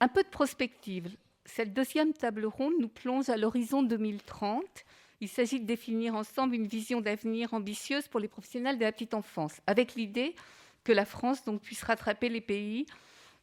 [0.00, 1.16] Un peu de prospective.
[1.44, 4.64] Cette deuxième table ronde nous plonge à l'horizon 2030.
[5.20, 9.14] Il s'agit de définir ensemble une vision d'avenir ambitieuse pour les professionnels de la petite
[9.14, 10.34] enfance, avec l'idée
[10.82, 12.86] que la France donc, puisse rattraper les pays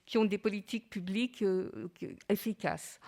[0.05, 1.89] qui ont des politiques publiques euh,
[2.27, 2.99] efficaces.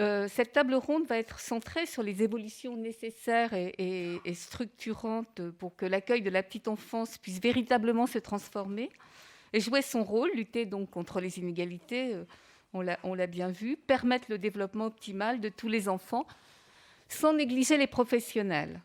[0.00, 5.86] Euh, cette table ronde va être centrée sur les évolutions nécessaires et, structurantes pour que
[5.86, 8.90] l'accueil de la petite enfance puisse véritablement se transformer
[9.52, 12.24] et jouer son rôle, lutter donc contre les inégalités, euh,
[13.02, 16.26] on l'a bien vu, permettre le développement optimal de tous les enfants
[17.08, 18.80] sans négliger les professionnels.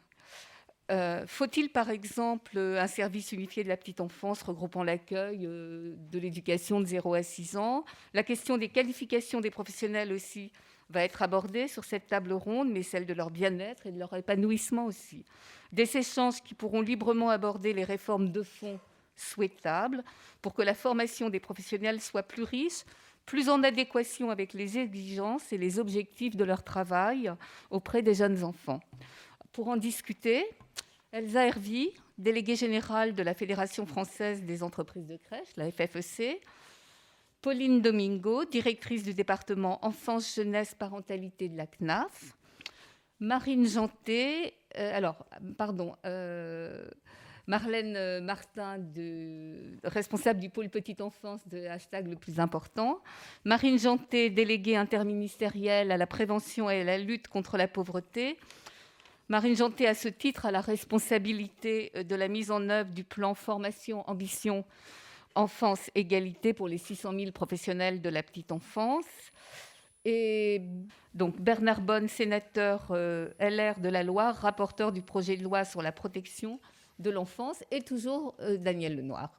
[0.90, 6.80] Euh, faut-il par exemple un service unifié de la petite enfance regroupant l'accueil de l'éducation
[6.80, 10.52] de 0 à 6 ans La question des qualifications des professionnels aussi
[10.94, 14.14] va être abordée sur cette table ronde, mais celle de leur bien-être et de leur
[14.16, 15.26] épanouissement aussi.
[15.72, 18.80] Des échanges qui pourront librement aborder les réformes de fond
[19.16, 20.04] souhaitables
[20.42, 22.84] pour que la formation des professionnels soit plus riche,
[23.26, 27.32] plus en adéquation avec les exigences et les objectifs de leur travail
[27.70, 28.82] auprès des jeunes enfants.
[29.52, 30.46] Pour en discuter,
[31.12, 36.42] Elsa Hervy, déléguée générale de la Fédération française des entreprises de crèche, la FFEC,
[37.44, 42.38] Pauline Domingo, directrice du département Enfance, Jeunesse, Parentalité de la CNAF.
[43.20, 45.26] Marine Janté, euh, alors,
[45.58, 46.88] pardon, euh,
[47.46, 48.78] Marlène Martin,
[49.84, 53.02] responsable du pôle petite enfance de hashtag le plus important.
[53.44, 58.38] Marine Janté, déléguée interministérielle à la prévention et à la lutte contre la pauvreté.
[59.28, 63.34] Marine Janté, à ce titre, a la responsabilité de la mise en œuvre du plan
[63.34, 64.64] formation ambition
[65.36, 69.06] enfance égalité pour les 600 000 professionnels de la petite enfance.
[70.06, 70.62] Et
[71.14, 75.82] donc Bernard Bonne, sénateur euh, LR de la Loire, rapporteur du projet de loi sur
[75.82, 76.60] la protection
[77.00, 79.32] de l'enfance, et toujours euh, Daniel Lenoir.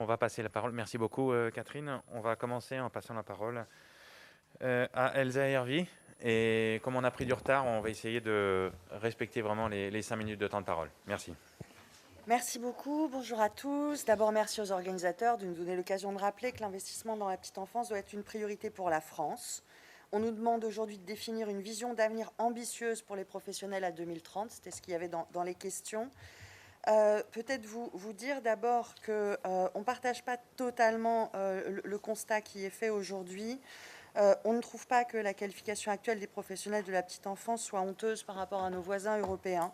[0.00, 0.72] On va passer la parole.
[0.72, 2.00] Merci beaucoup, euh, Catherine.
[2.08, 3.64] On va commencer en passant la parole
[4.60, 5.86] à Elsa Hervy.
[6.22, 10.02] Et comme on a pris du retard, on va essayer de respecter vraiment les, les
[10.02, 10.90] cinq minutes de temps de parole.
[11.06, 11.34] Merci.
[12.28, 13.08] Merci beaucoup.
[13.10, 14.04] Bonjour à tous.
[14.04, 17.58] D'abord, merci aux organisateurs de nous donner l'occasion de rappeler que l'investissement dans la petite
[17.58, 19.64] enfance doit être une priorité pour la France.
[20.12, 24.50] On nous demande aujourd'hui de définir une vision d'avenir ambitieuse pour les professionnels à 2030.
[24.50, 26.10] C'était ce qu'il y avait dans, les questions.
[26.88, 32.64] Euh, peut-être vous, dire d'abord qu'on euh, ne partage pas totalement euh, le, constat qui
[32.64, 33.58] est fait aujourd'hui.
[34.14, 37.80] On ne trouve pas que la qualification actuelle des professionnels de la petite enfance soit
[37.80, 39.72] honteuse par rapport à nos voisins européens.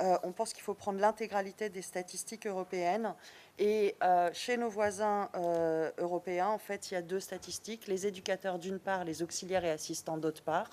[0.00, 3.14] Euh, on pense qu'il faut prendre l'intégralité des statistiques européennes.
[3.58, 7.86] Et euh, chez nos voisins euh, européens, en fait, il y a deux statistiques.
[7.86, 10.70] Les éducateurs d'une part, les auxiliaires et assistants d'autre part.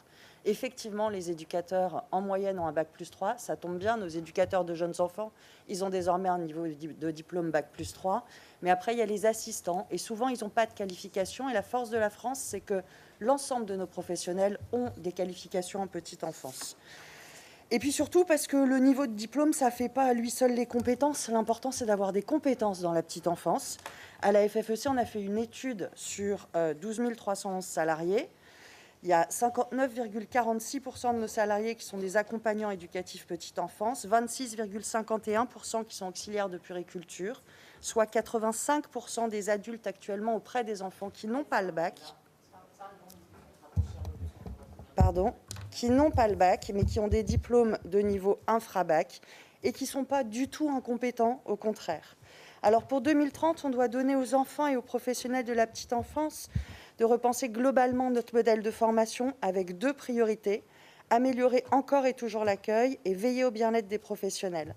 [0.49, 3.37] Effectivement, les éducateurs, en moyenne, ont un bac plus 3.
[3.37, 5.33] Ça tombe bien, nos éducateurs de jeunes enfants,
[5.67, 8.25] ils ont désormais un niveau de diplôme bac plus 3.
[8.61, 9.87] Mais après, il y a les assistants.
[9.91, 11.49] Et souvent, ils n'ont pas de qualification.
[11.49, 12.81] Et la force de la France, c'est que
[13.19, 16.77] l'ensemble de nos professionnels ont des qualifications en petite enfance.
[17.69, 20.29] Et puis surtout parce que le niveau de diplôme, ça ne fait pas à lui
[20.29, 21.27] seul les compétences.
[21.27, 23.79] L'important, c'est d'avoir des compétences dans la petite enfance.
[24.21, 28.29] À la FFEC, on a fait une étude sur 12 euh, 311 salariés.
[29.03, 35.85] Il y a 59,46% de nos salariés qui sont des accompagnants éducatifs petite enfance, 26,51%
[35.85, 37.43] qui sont auxiliaires de puriculture,
[37.79, 41.99] soit 85% des adultes actuellement auprès des enfants qui n'ont pas le bac.
[44.95, 45.33] Pardon
[45.77, 49.21] qui n'ont pas le bac, mais qui ont des diplômes de niveau infra-bac
[49.61, 52.15] et qui ne sont pas du tout incompétents, au contraire.
[52.63, 56.49] Alors pour 2030, on doit donner aux enfants et aux professionnels de la petite enfance
[56.97, 60.63] de repenser globalement notre modèle de formation avec deux priorités,
[61.09, 64.75] améliorer encore et toujours l'accueil et veiller au bien-être des professionnels.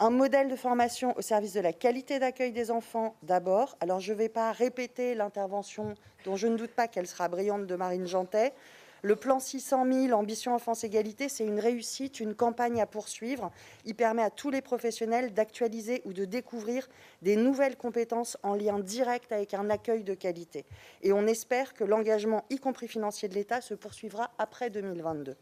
[0.00, 3.76] Un modèle de formation au service de la qualité d'accueil des enfants d'abord.
[3.80, 5.94] Alors je ne vais pas répéter l'intervention
[6.24, 8.52] dont je ne doute pas qu'elle sera brillante de Marine Jantet,
[9.04, 13.52] le plan 600 000 Ambition Enfance Égalité, c'est une réussite, une campagne à poursuivre.
[13.84, 16.88] Il permet à tous les professionnels d'actualiser ou de découvrir
[17.20, 20.64] des nouvelles compétences en lien direct avec un accueil de qualité.
[21.02, 25.36] Et on espère que l'engagement, y compris financier de l'État, se poursuivra après 2022.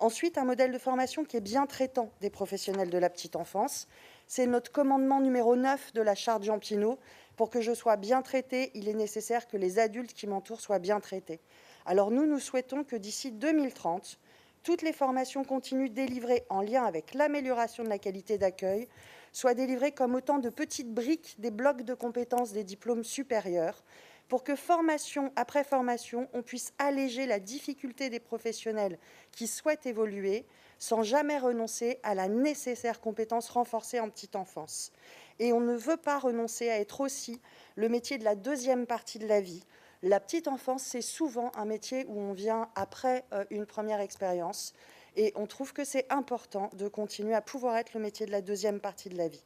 [0.00, 3.88] Ensuite, un modèle de formation qui est bien traitant des professionnels de la petite enfance.
[4.26, 6.98] C'est notre commandement numéro 9 de la charte Jean Pinot.
[7.36, 10.78] Pour que je sois bien traité, il est nécessaire que les adultes qui m'entourent soient
[10.78, 11.40] bien traités.
[11.90, 14.18] Alors nous, nous souhaitons que d'ici 2030,
[14.62, 18.88] toutes les formations continues délivrées en lien avec l'amélioration de la qualité d'accueil
[19.32, 23.82] soient délivrées comme autant de petites briques des blocs de compétences des diplômes supérieurs,
[24.28, 28.98] pour que formation après formation, on puisse alléger la difficulté des professionnels
[29.32, 30.44] qui souhaitent évoluer
[30.78, 34.92] sans jamais renoncer à la nécessaire compétence renforcée en petite enfance.
[35.38, 37.40] Et on ne veut pas renoncer à être aussi
[37.76, 39.64] le métier de la deuxième partie de la vie.
[40.02, 44.72] La petite enfance, c'est souvent un métier où on vient après euh, une première expérience.
[45.16, 48.40] Et on trouve que c'est important de continuer à pouvoir être le métier de la
[48.40, 49.42] deuxième partie de la vie.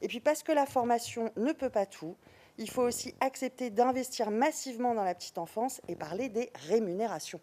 [0.00, 2.14] Et puis parce que la formation ne peut pas tout,
[2.58, 7.40] il faut aussi accepter d'investir massivement dans la petite enfance et parler des rémunérations.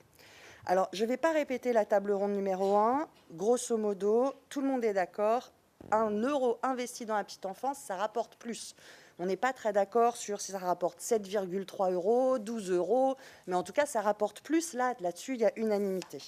[0.66, 3.08] Alors, je ne vais pas répéter la table ronde numéro 1.
[3.31, 5.51] Grosso modo, tout le monde est d'accord.
[5.92, 8.75] Un euro investi dans la petite enfance, ça rapporte plus.
[9.17, 13.15] On n'est pas très d'accord sur si ça rapporte 7,3 euros, 12 euros,
[13.47, 14.73] mais en tout cas, ça rapporte plus.
[14.73, 16.19] Là, là-dessus, il y a unanimité.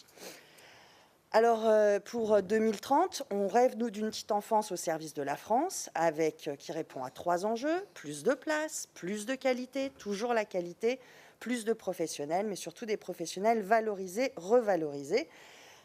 [1.34, 5.90] Alors, euh, pour 2030, on rêve, nous, d'une petite enfance au service de la France,
[5.94, 10.46] avec, euh, qui répond à trois enjeux, plus de place, plus de qualité, toujours la
[10.46, 11.02] qualité,
[11.42, 15.28] plus de professionnels, mais surtout des professionnels valorisés, revalorisés.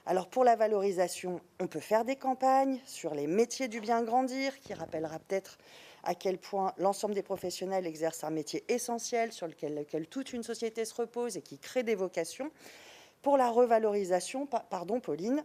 [0.07, 4.59] Alors, pour la valorisation, on peut faire des campagnes sur les métiers du bien grandir,
[4.61, 5.59] qui rappellera peut-être
[6.03, 10.85] à quel point l'ensemble des professionnels exercent un métier essentiel sur lequel toute une société
[10.85, 12.51] se repose et qui crée des vocations
[13.23, 15.45] pour la revalorisation, pardon Pauline,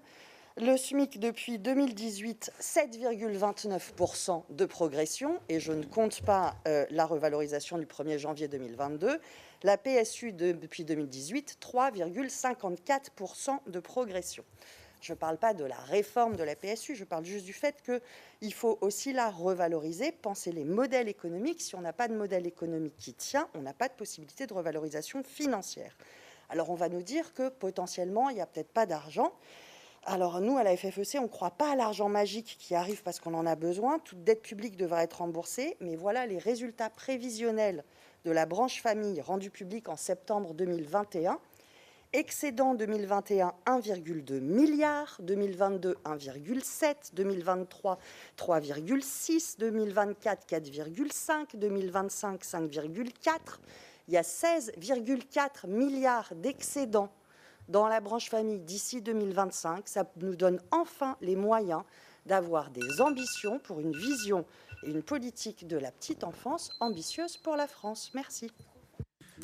[0.60, 7.78] le SMIC depuis 2018, 7,29% de progression, et je ne compte pas euh, la revalorisation
[7.78, 9.20] du 1er janvier 2022.
[9.62, 14.44] La PSU depuis 2018, 3,54% de progression.
[15.02, 17.84] Je ne parle pas de la réforme de la PSU, je parle juste du fait
[17.84, 21.62] qu'il faut aussi la revaloriser, penser les modèles économiques.
[21.62, 24.54] Si on n'a pas de modèle économique qui tient, on n'a pas de possibilité de
[24.54, 25.96] revalorisation financière.
[26.50, 29.34] Alors on va nous dire que potentiellement, il n'y a peut-être pas d'argent.
[30.10, 33.20] Alors nous, à la FFEC, on ne croit pas à l'argent magique qui arrive parce
[33.20, 34.00] qu'on en a besoin.
[34.00, 35.76] Toute dette publique devrait être remboursée.
[35.82, 37.84] Mais voilà les résultats prévisionnels
[38.24, 41.40] de la branche famille rendus publics en septembre 2021.
[42.14, 48.00] Excédent 2021, 1,2 milliard, 2022, 1,7, 2023,
[48.38, 53.40] 3,6, 2024, 4,5, 2025, 5,4
[54.08, 57.12] il y a 16,4 milliards d'excédents
[57.68, 59.88] dans la branche famille d'ici 2025.
[59.88, 61.84] Ça nous donne enfin les moyens
[62.26, 64.46] d'avoir des ambitions pour une vision
[64.84, 68.12] et une politique de la petite enfance ambitieuse pour la France.
[68.14, 68.52] Merci.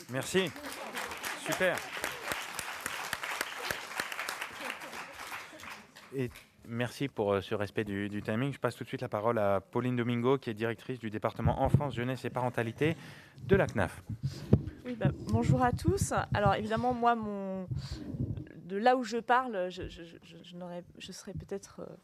[0.09, 0.49] Merci.
[1.45, 1.77] Super.
[6.67, 8.53] Merci pour euh, ce respect du, timing.
[8.53, 11.61] Je passe tout de suite la parole à Pauline Domingo, qui est directrice du département
[11.61, 12.95] enfance, jeunesse et parentalité
[13.45, 14.01] de la CNAF.
[14.85, 16.13] Oui, bah, bonjour à tous.
[16.33, 17.67] Alors évidemment, moi, mon...
[18.65, 21.95] de là où je parle, je, je serais peut-être euh,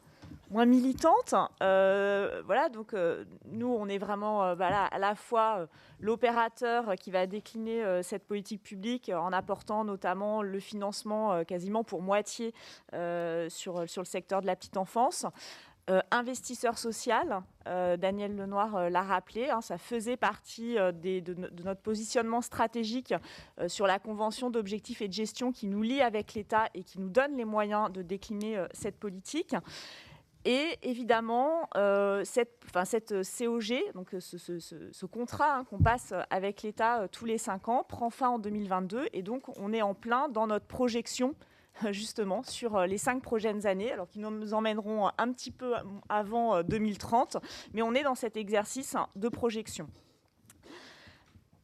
[0.49, 1.35] moins militante.
[1.61, 5.67] Euh, voilà, donc euh, nous, on est vraiment euh, voilà, à la fois
[5.99, 12.53] l'opérateur qui va décliner cette politique publique en apportant notamment le financement quasiment pour moitié
[13.49, 15.25] sur, sur le secteur de la petite enfance.
[16.11, 23.13] investisseur social, Daniel Lenoir l'a rappelé, hein, ça faisait partie de, notre positionnement stratégique
[23.67, 27.09] sur la convention d'objectifs et de gestion qui nous lie avec l'État et qui nous
[27.09, 29.55] donne les moyens de décliner cette politique.
[30.45, 32.65] Et évidemment, euh, cette,
[33.37, 37.83] COG, donc ce, ce, contrat hein, qu'on passe avec l'État euh, tous les cinq ans,
[37.83, 39.09] prend fin en 2022.
[39.11, 41.35] Et donc, on est en plein dans notre projection
[41.91, 45.73] justement sur euh, les cinq prochaines années, alors qui nous emmèneront un petit peu
[46.07, 47.37] avant 2030,
[47.73, 49.89] mais on est dans cet exercice de projection.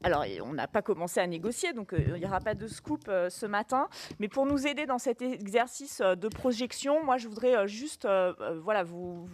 [0.06, 3.06] Alors, on n'a pas commencé à négocier, donc euh, il n'y aura pas de scoop
[3.08, 3.88] euh, ce matin.
[4.20, 8.08] Mais pour nous aider dans cet exercice euh, de projection, moi, je voudrais juste
[8.86, 9.28] vous,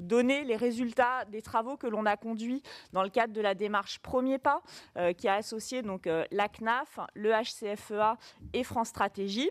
[0.00, 2.62] donner les résultats des travaux que l'on a conduits
[2.94, 4.62] dans le cadre de la démarche Premier Pas,
[5.18, 8.16] qui a associé donc, la CNAF, le HCFEA
[8.54, 9.50] et France Stratégie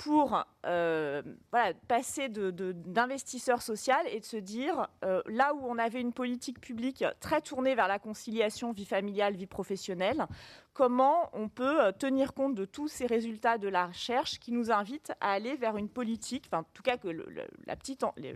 [0.00, 1.20] pour euh,
[1.86, 7.04] passer d'investisseur social et de se dire, euh, là où on avait une politique publique
[7.20, 10.24] très tournée vers la conciliation vie familiale, vie professionnelle,
[10.80, 14.70] comment on peut euh, tenir compte de tous ces résultats de la recherche qui nous
[14.70, 17.08] invitent à aller vers une politique, enfin, en tout cas que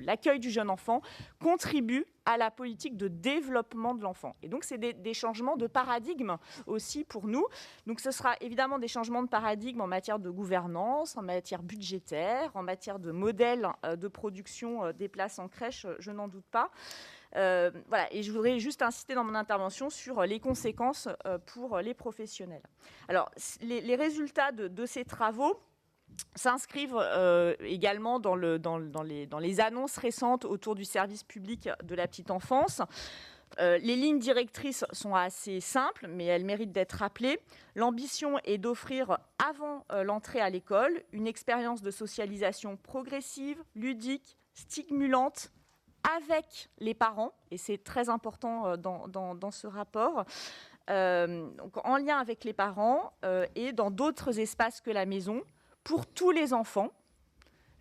[0.03, 1.01] l'accueil du jeune enfant
[1.41, 4.37] contribue à la politique de développement de l'enfant.
[4.43, 6.37] Et donc, c'est des, changements de paradigme
[6.67, 7.47] aussi pour nous.
[7.87, 12.51] Donc, ce sera évidemment des changements de paradigme en matière de gouvernance, en matière budgétaire,
[12.55, 16.47] en matière de modèle euh, de production euh, des places en crèche, je n'en doute
[16.51, 16.71] pas.
[17.37, 21.79] Euh, voilà, et je voudrais juste insister dans mon intervention sur les conséquences euh, pour
[21.79, 22.63] les professionnels.
[23.09, 25.61] Alors, les, résultats de, ces travaux
[26.37, 32.83] s'inscrivent euh, également dans les annonces récentes autour du service public de la petite enfance
[33.61, 37.39] les lignes directrices sont assez simples, mais elles méritent d'être rappelées.
[37.77, 45.53] L'ambition est d'offrir, avant l'entrée à l'école, une expérience de socialisation progressive, ludique, stimulante,
[46.17, 50.25] avec les parents, et c'est très important dans, ce rapport,
[50.89, 53.13] donc en lien avec les parents
[53.55, 55.43] et dans d'autres espaces que la maison,
[55.83, 56.91] pour tous les enfants,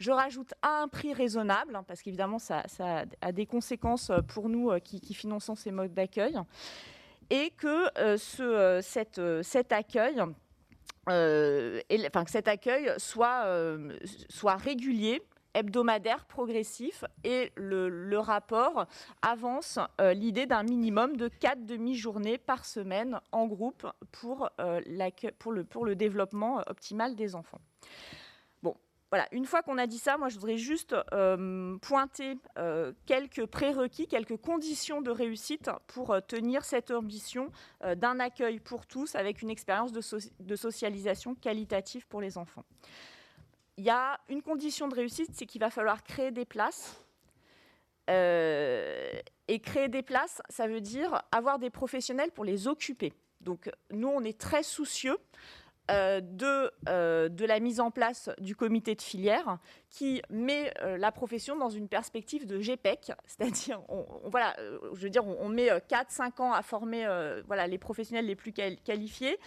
[0.04, 2.64] je rajoute à un prix raisonnable, hein, parce qu'évidemment, ça,
[3.22, 6.38] a des conséquences euh, pour nous euh, qui, finançons ces modes d'accueil,
[7.30, 8.82] et que euh, ce,
[9.44, 10.22] cet accueil,
[12.98, 15.22] soit régulier,
[15.54, 18.86] hebdomadaire, progressif, et le, rapport
[19.22, 19.80] avance
[20.14, 24.50] l'idée d'un minimum de quatre demi-journées par semaine en groupe pour,
[25.40, 27.60] pour, le, pour le développement optimal des enfants.
[29.14, 33.46] Voilà, une fois qu'on a dit ça, moi je voudrais juste euh, pointer euh, quelques
[33.46, 37.52] prérequis, quelques conditions de réussite pour euh, tenir cette ambition
[37.96, 42.66] d'un accueil pour tous avec une expérience de, socialisation qualitative pour les enfants.
[43.78, 47.00] Il y a une condition de réussite, c'est qu'il va falloir créer des places.
[48.08, 53.14] et créer des places, ça veut dire avoir des professionnels pour les occuper.
[53.42, 55.18] Donc nous, on est très soucieux
[55.92, 59.58] euh, de, euh, de la mise en place du comité de filière
[59.90, 64.56] qui met euh, la profession dans une perspective de GPEC, c'est-à-dire, on, voilà,
[64.94, 67.06] je veux dire, on, met 4-5 ans à former
[67.48, 69.38] voilà, les professionnels les plus qualifiés.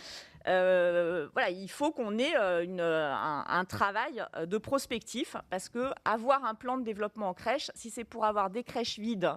[0.48, 6.44] Euh, il faut qu'on ait euh, une, un, travail euh, de prospectif parce que avoir
[6.44, 9.32] un plan de développement en crèche, si c'est pour avoir des crèches vides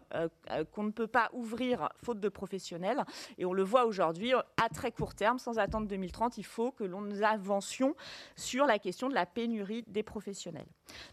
[0.71, 3.03] qu'on ne peut pas ouvrir faute de professionnels,
[3.37, 6.83] et on le voit aujourd'hui à très court terme, sans attendre 2030, il faut que
[6.83, 7.95] l'on nous avancions
[8.35, 10.67] sur la question de la pénurie des professionnels.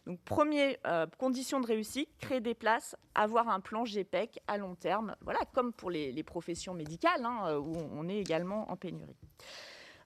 [0.07, 0.77] Donc, première
[1.19, 5.73] condition de réussite, créer des places, avoir un plan GPEC à long terme, voilà, comme
[5.73, 9.17] pour les, professions médicales, hein, où on est également en pénurie.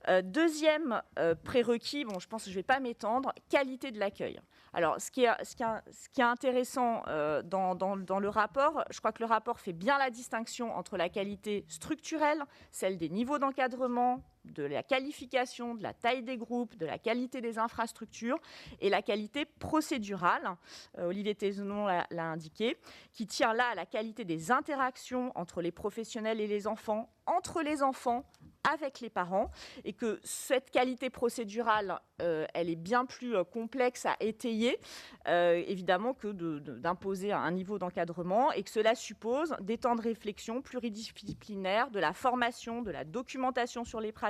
[0.09, 3.99] Euh, deuxième euh, prérequis, bon, je pense que je ne vais pas m'étendre, qualité de
[3.99, 4.41] l'accueil.
[4.73, 7.03] Alors, ce qui est, intéressant
[7.45, 11.65] dans, le rapport, je crois que le rapport fait bien la distinction entre la qualité
[11.69, 16.99] structurelle, celle des niveaux d'encadrement, de la qualification, de la taille des groupes, de la
[16.99, 18.39] qualité des infrastructures
[18.81, 20.57] et la qualité procédurale,
[20.99, 22.77] Olivier Tesnon l'a indiqué,
[23.13, 27.63] qui tient là à la qualité des interactions entre les professionnels et les enfants, entre
[27.63, 28.25] les enfants,
[28.69, 29.51] avec les parents
[29.85, 34.79] et que cette qualité procédurale, euh, elle est bien plus euh, complexe à étayer,
[35.29, 36.29] euh, évidemment, que
[36.79, 42.13] d'imposer un niveau d'encadrement et que cela suppose des temps de réflexion pluridisciplinaires, de la
[42.13, 44.30] formation, de la documentation sur les pratiques,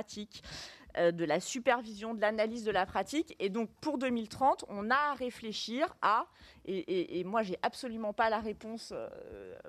[0.97, 3.35] euh, de la supervision, de l'analyse de la pratique.
[3.39, 6.27] Et donc pour 2030, on a à réfléchir à,
[6.65, 9.07] et, moi j'ai absolument pas la réponse euh,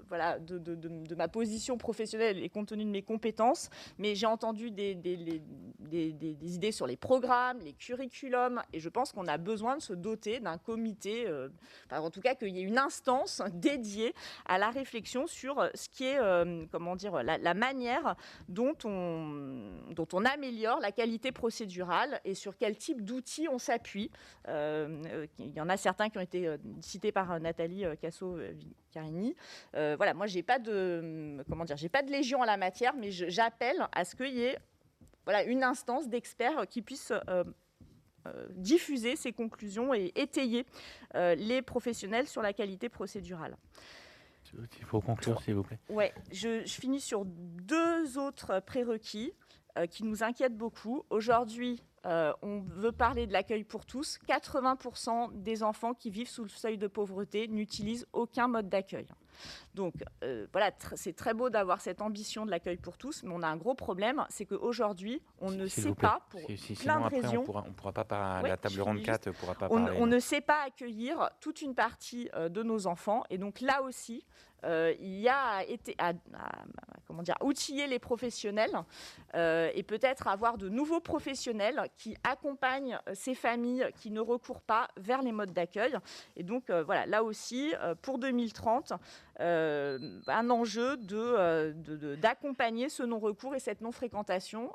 [0.08, 4.98] voilà, de, ma position professionnelle et compte tenu de mes compétences, mais j'ai entendu des,
[6.42, 10.40] idées sur les programmes, les curriculums, et je pense qu'on a besoin de se doter
[10.40, 11.48] d'un comité, euh,
[11.90, 14.14] en tout cas qu'il y ait une instance dédiée
[14.46, 16.18] à la réflexion sur ce qui est,
[16.70, 18.16] comment dire, la, manière
[18.48, 24.10] dont on, améliore la qualité procédurale et sur quel type d'outils on s'appuie.
[24.48, 26.48] Euh, il y en a certains qui ont été
[26.82, 29.34] euh, cités par euh, Nathalie Casso-Carini.
[29.72, 33.10] voilà, moi, j'ai pas de comment dire, j'ai pas de légion en la matière, mais
[33.10, 34.58] j'appelle à ce qu'il y ait
[35.24, 37.12] voilà, une instance d'experts qui puisse
[38.50, 40.66] diffuser ces conclusions et étayer
[41.14, 43.56] les professionnels sur la qualité procédurale.
[44.54, 45.78] Il faut conclure, s'il vous plaît.
[45.88, 49.32] Ouais, je, je, finis sur deux autres prérequis.
[49.78, 51.02] Euh, qui nous inquiète beaucoup.
[51.08, 54.18] Aujourd'hui, euh, on veut parler de l'accueil pour tous.
[54.28, 59.06] 80% des enfants qui vivent sous le seuil de pauvreté n'utilisent aucun mode d'accueil.
[59.74, 63.42] Donc euh, voilà, c'est très beau d'avoir cette ambition de l'accueil pour tous, mais on
[63.42, 66.40] a un gros problème, c'est qu'aujourd'hui, on ne sait pas, pour
[66.80, 67.44] plein de raisons...
[67.48, 70.62] On pourra, pas, parler, la table ronde 4 pourra pas on, on, ne sait pas
[70.66, 74.24] accueillir toute une partie de nos enfants, et donc là aussi,
[74.64, 76.12] euh, il y a été à,
[77.12, 78.74] comment dire, outiller les professionnels
[79.34, 84.88] euh, et peut-être avoir de nouveaux professionnels qui accompagnent ces familles qui ne recourent pas
[84.96, 85.94] vers les modes d'accueil.
[86.36, 88.94] Et donc euh, voilà, là aussi, pour 2030,
[89.38, 90.96] un enjeu
[92.16, 94.74] d'accompagner de, ce non-recours et cette non-fréquentation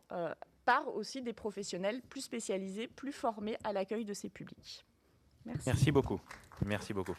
[0.65, 4.85] par aussi des professionnels plus spécialisés, plus formés à l'accueil de ces publics.
[5.45, 5.63] Merci.
[5.65, 6.21] Merci beaucoup.
[6.63, 7.15] Merci beaucoup.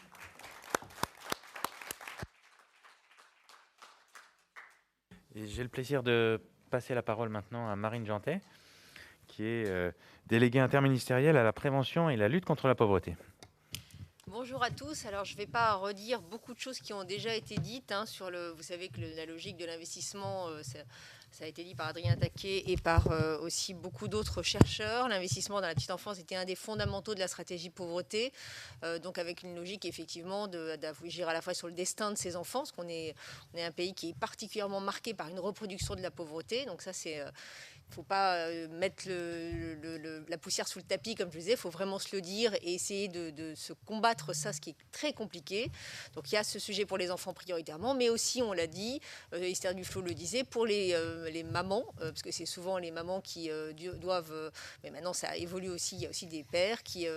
[5.35, 8.41] J'ai le plaisir de passer la parole maintenant à Marine Jantet,
[9.27, 9.91] qui est euh,
[10.25, 13.15] déléguée interministérielle à la prévention et la lutte contre la pauvreté.
[14.25, 15.05] Bonjour à tous.
[15.05, 18.05] Alors, je ne vais pas redire beaucoup de choses qui ont déjà été dites hein,
[18.05, 18.49] sur le.
[18.51, 20.61] Vous savez que la logique de l'investissement, euh,
[21.31, 25.07] ça a été dit par Adrien Taquet et par euh, aussi beaucoup d'autres chercheurs.
[25.07, 28.33] L'investissement dans la petite enfance était un des fondamentaux de la stratégie pauvreté,
[28.83, 32.35] euh, donc avec une logique effectivement d'agir à la fois sur le destin de ces
[32.35, 33.15] enfants, parce qu'on est,
[33.53, 36.65] on est un pays qui est particulièrement marqué par une reproduction de la pauvreté.
[36.65, 37.23] Donc ça, c'est
[37.89, 39.09] faut pas euh, mettre
[40.29, 42.75] la poussière sous le tapis, comme je disais, il faut vraiment se le dire et
[42.75, 45.71] essayer de, se combattre ça, ce qui est très compliqué.
[46.13, 49.01] Donc il y a ce sujet pour les enfants prioritairement, mais aussi, on l'a dit,
[49.33, 53.21] euh, Esther Duflo le disait, pour les, euh, mamans, parce que c'est souvent les mamans
[53.21, 53.49] qui
[53.99, 54.51] doivent,
[54.83, 57.07] mais maintenant ça évolue aussi, il y a aussi des pères qui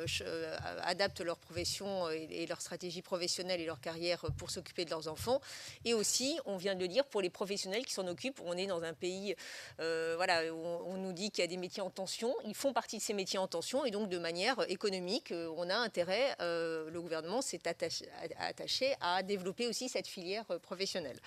[0.82, 5.40] adaptent leur profession et, leur stratégie professionnelle et leur carrière pour s'occuper de leurs enfants.
[5.84, 8.66] Et aussi, on vient de le dire, pour les professionnels qui s'en occupent, on est
[8.66, 9.34] dans un pays,
[9.78, 12.34] voilà, on, nous dit qu'il y a des métiers en tension.
[12.44, 15.68] Ils font partie de ces métiers en tension et donc de manière économique, euh, on
[15.68, 21.18] a intérêt, euh, le gouvernement s'est attaché, à développer aussi cette filière euh, professionnelle.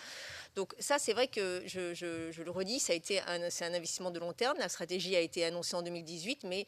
[0.55, 4.57] Donc ça, c'est vrai que je, le redis, c'est un investissement de long terme.
[4.57, 6.65] La stratégie a été annoncée en 2018, mais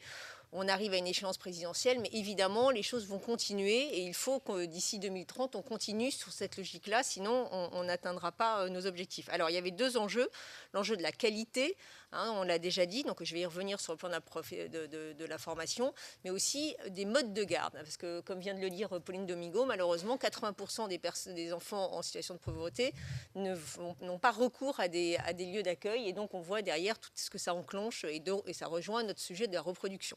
[0.52, 4.40] on arrive à une échéance présidentielle, mais évidemment, les choses vont continuer et il faut
[4.40, 9.28] que d'ici 2030, on continue sur cette logique-là, sinon on n'atteindra pas nos objectifs.
[9.28, 10.30] Alors, il y avait deux enjeux.
[10.72, 11.76] L'enjeu de la qualité,
[12.12, 15.38] Hein, on l'a déjà dit, donc je vais y revenir sur le plan de la,
[15.38, 15.92] formation,
[16.24, 17.74] mais aussi des modes de garde.
[17.74, 20.88] Parce que, comme vient de le dire Pauline Domingo, malheureusement, 80%
[21.34, 22.94] des, enfants en situation de pauvreté
[23.34, 26.08] n'ont pas recours à des, lieux d'accueil.
[26.08, 29.20] Et donc, on voit derrière tout ce que ça enclenche et, et ça rejoint notre
[29.20, 30.16] sujet de la reproduction.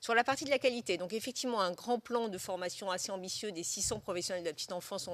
[0.00, 3.52] Sur la partie de la qualité, donc effectivement, un grand plan de formation assez ambitieux
[3.52, 5.08] des 600 professionnels de la petite enfance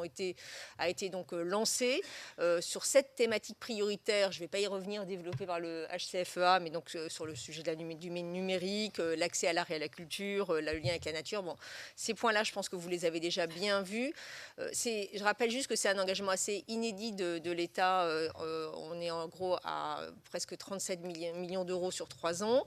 [0.78, 2.02] a été donc euh, lancé.
[2.38, 6.61] Euh, sur cette thématique prioritaire, je ne vais pas y revenir, développée par le HCFEA,
[6.61, 9.78] mais donc euh, sur le sujet de la, du numérique, l'accès à l'art et à
[9.78, 11.42] la culture, le lien avec la nature.
[11.42, 11.56] Bon,
[11.96, 14.12] ces points-là, je pense que vous les avez déjà bien vus.
[14.58, 18.08] je rappelle juste que c'est un engagement assez inédit de, l'État.
[18.38, 22.64] on est en gros à presque 37 millions d'euros sur trois ans.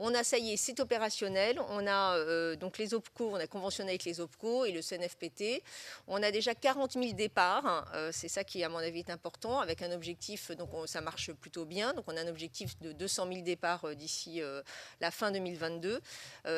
[0.00, 1.60] On a, ça y est, c'est opérationnel.
[1.70, 5.62] On a euh, donc les OPCO, on a conventionné avec les OPCO et le CNFPT.
[6.06, 7.90] On a déjà 40 000 départs.
[7.94, 11.32] Euh, c'est ça qui, à mon avis, est important, avec un objectif, donc ça marche
[11.32, 11.94] plutôt bien.
[11.94, 14.40] Donc on a un objectif de 200 000 départs euh, d'ici
[15.00, 16.00] la fin 2022.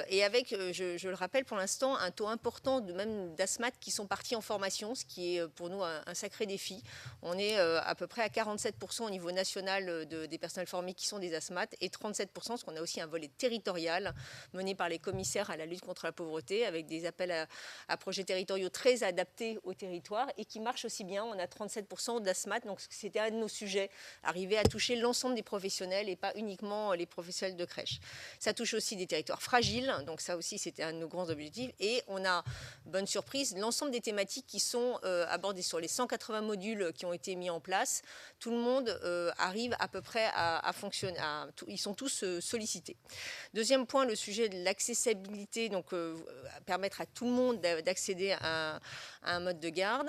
[0.08, 4.06] et avec, je, le rappelle pour l'instant, un taux important de même d'asthmates qui sont
[4.06, 6.82] partis en formation, ce qui est pour nous un, sacré défi.
[7.22, 11.18] On est à peu près à 47% au niveau national des personnels formés qui sont
[11.18, 14.14] des asthmates et 37% parce qu'on a aussi un volet territoriale
[14.52, 17.46] menée par les commissaires à la lutte contre la pauvreté, avec des appels
[17.88, 21.24] à, projets territoriaux très adaptés au territoire et qui marchent aussi bien.
[21.24, 23.90] On a 37% d'asthmate, donc c'était un de nos sujets,
[24.22, 28.00] arriver à toucher l'ensemble des professionnels et pas uniquement les professionnels de crèche.
[28.38, 31.72] Ça touche aussi des territoires fragiles, donc ça aussi c'était un de nos grands objectifs.
[31.80, 32.44] Et on a,
[32.86, 37.12] bonne surprise, l'ensemble des thématiques qui sont euh, abordées sur les 180 modules qui ont
[37.12, 38.02] été mis en place.
[38.38, 41.18] Tout le monde euh, arrive à peu près à, fonctionner,
[41.66, 42.96] ils sont tous euh, sollicités.
[43.54, 45.86] Deuxième point, le sujet de l'accessibilité, donc
[46.66, 48.80] permettre à tout le monde d'accéder à,
[49.22, 50.08] un mode de garde.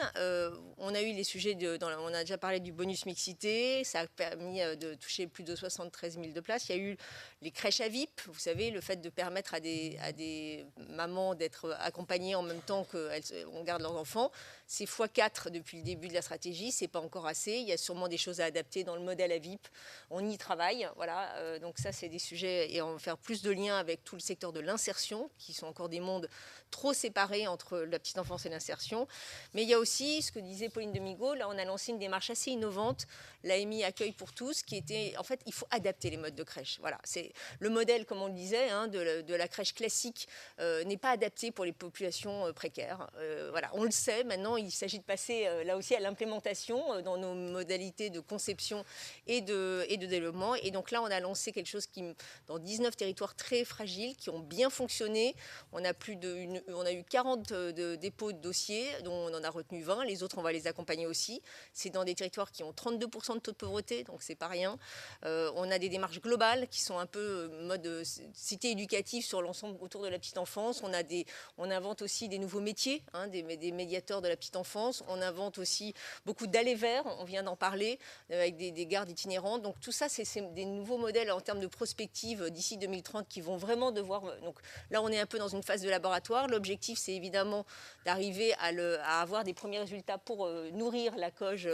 [0.77, 4.07] On a eu les sujets, de, on a déjà parlé du bonus mixité, ça a
[4.07, 5.55] permis de toucher plus de
[5.91, 6.69] 73 000 de places.
[6.69, 6.97] Il y a eu
[7.41, 11.35] les crèches à VIP, vous savez, le fait de permettre à des, à des mamans
[11.35, 14.31] d'être accompagnées en même temps qu'on garde leurs enfants.
[14.73, 17.51] C'est x4 depuis le début de la stratégie, c'est pas encore assez.
[17.51, 19.67] Il y a sûrement des choses à adapter dans le modèle à VIP.
[20.09, 21.35] On y travaille, voilà.
[21.39, 24.15] Euh, donc ça, c'est des sujets et on va faire plus de liens avec tout
[24.15, 26.29] le secteur de l'insertion, qui sont encore des mondes
[26.71, 29.09] trop séparés entre la petite enfance et l'insertion.
[29.53, 31.99] Mais il y a aussi ce que disait Pauline Demigo, là on a lancé une
[31.99, 33.07] démarche assez innovante,
[33.43, 36.77] l'AMI Accueil pour tous, qui était, en fait, il faut adapter les modes de crèche.
[36.79, 40.29] Voilà, c'est le modèle, comme on le disait, hein, de, la, crèche classique
[40.61, 43.09] euh, n'est pas adapté pour les populations euh, précaires.
[43.49, 47.33] Voilà, on le sait, maintenant il s'agit de passer là aussi à l'implémentation dans nos
[47.33, 48.83] modalités de conception
[49.27, 50.55] et de, et de développement.
[50.55, 52.03] Et donc là, on a lancé quelque chose qui,
[52.47, 55.35] dans 19 territoires très fragiles, qui ont bien fonctionné.
[55.71, 59.43] On a, plus de on a eu 40 de dépôts de dossiers dont on en
[59.43, 60.05] a retenu 20.
[60.05, 61.41] Les autres, on va les accompagner aussi.
[61.73, 64.77] C'est dans des territoires qui ont 32% de taux de pauvreté, donc c'est pas rien.
[65.25, 69.23] Euh, on a des démarches globales qui sont un peu euh, mode euh, cité éducative
[69.23, 70.81] sur l'ensemble autour de la petite enfance.
[70.83, 71.25] On, a des,
[71.57, 75.03] on invente aussi des nouveaux métiers, hein, des, des, médiateurs de la petite enfance.
[75.07, 75.93] On invente aussi
[76.25, 79.61] beaucoup d'allées verts, on vient d'en parler, avec des, des, gardes itinérantes.
[79.61, 83.57] Donc tout ça, c'est des nouveaux modèles en termes de prospective d'ici 2030 qui vont
[83.57, 84.21] vraiment de voir.
[84.41, 84.59] Donc
[84.89, 86.47] là, on est un peu dans une phase de laboratoire.
[86.47, 87.65] L'objectif, c'est évidemment
[88.05, 91.69] d'arriver à, avoir des premiers résultats pour nourrir la coge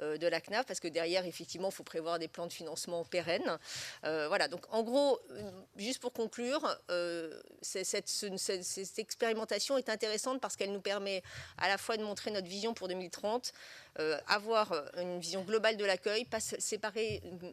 [0.00, 3.58] de la CNAF, parce que derrière, effectivement, il faut prévoir des plans de financement pérennes.
[4.02, 5.18] voilà, donc en gros,
[5.76, 6.78] juste pour conclure,
[7.62, 11.22] cette, cette expérimentation est intéressante parce qu'elle nous permet
[11.56, 13.52] à la fois de montrer notre vision pour 2030,
[14.00, 16.26] euh, avoir euh, une vision globale de l'accueil,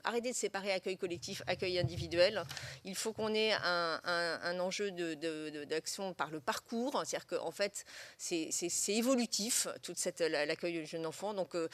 [0.04, 2.44] arrêter de séparer accueil collectif, accueil individuel.
[2.84, 7.86] Il faut qu'on ait un, enjeu d'action par le parcours, c'est-à-dire qu'en fait,
[8.18, 8.50] c'est
[8.90, 9.68] évolutif,
[10.20, 11.34] l'accueil du jeune enfant.
[11.34, 11.68] Donc, euh,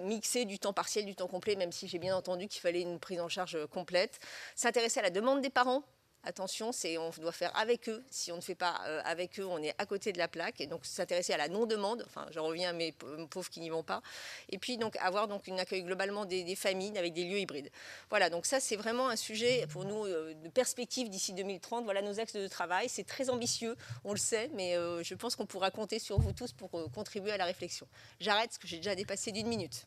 [0.00, 2.98] mixer du temps partiel, du temps complet, même si j'ai bien entendu qu'il fallait une
[2.98, 4.20] prise en charge complète.
[4.54, 5.82] S'intéresser à la demande des parents,
[6.24, 8.02] attention, c'est on doit faire avec eux.
[8.10, 10.60] Si on ne fait pas euh, avec eux, on est à côté de la plaque.
[10.60, 12.04] Et donc s'intéresser à la non-demande.
[12.06, 14.02] Enfin, je reviens à mes pauvres qui n'y vont pas.
[14.48, 17.70] Et puis donc avoir donc une accueil globalement des, familles avec des lieux hybrides.
[18.10, 18.30] Voilà.
[18.30, 21.84] Donc ça, c'est vraiment un sujet pour nous euh, de perspective d'ici 2030.
[21.84, 22.88] Voilà nos axes de travail.
[22.88, 26.32] C'est très ambitieux, on le sait, mais euh, je pense qu'on pourra compter sur vous
[26.32, 27.86] tous pour contribuer à la réflexion.
[28.20, 29.86] J'arrête parce que j'ai déjà dépassé d'une minute.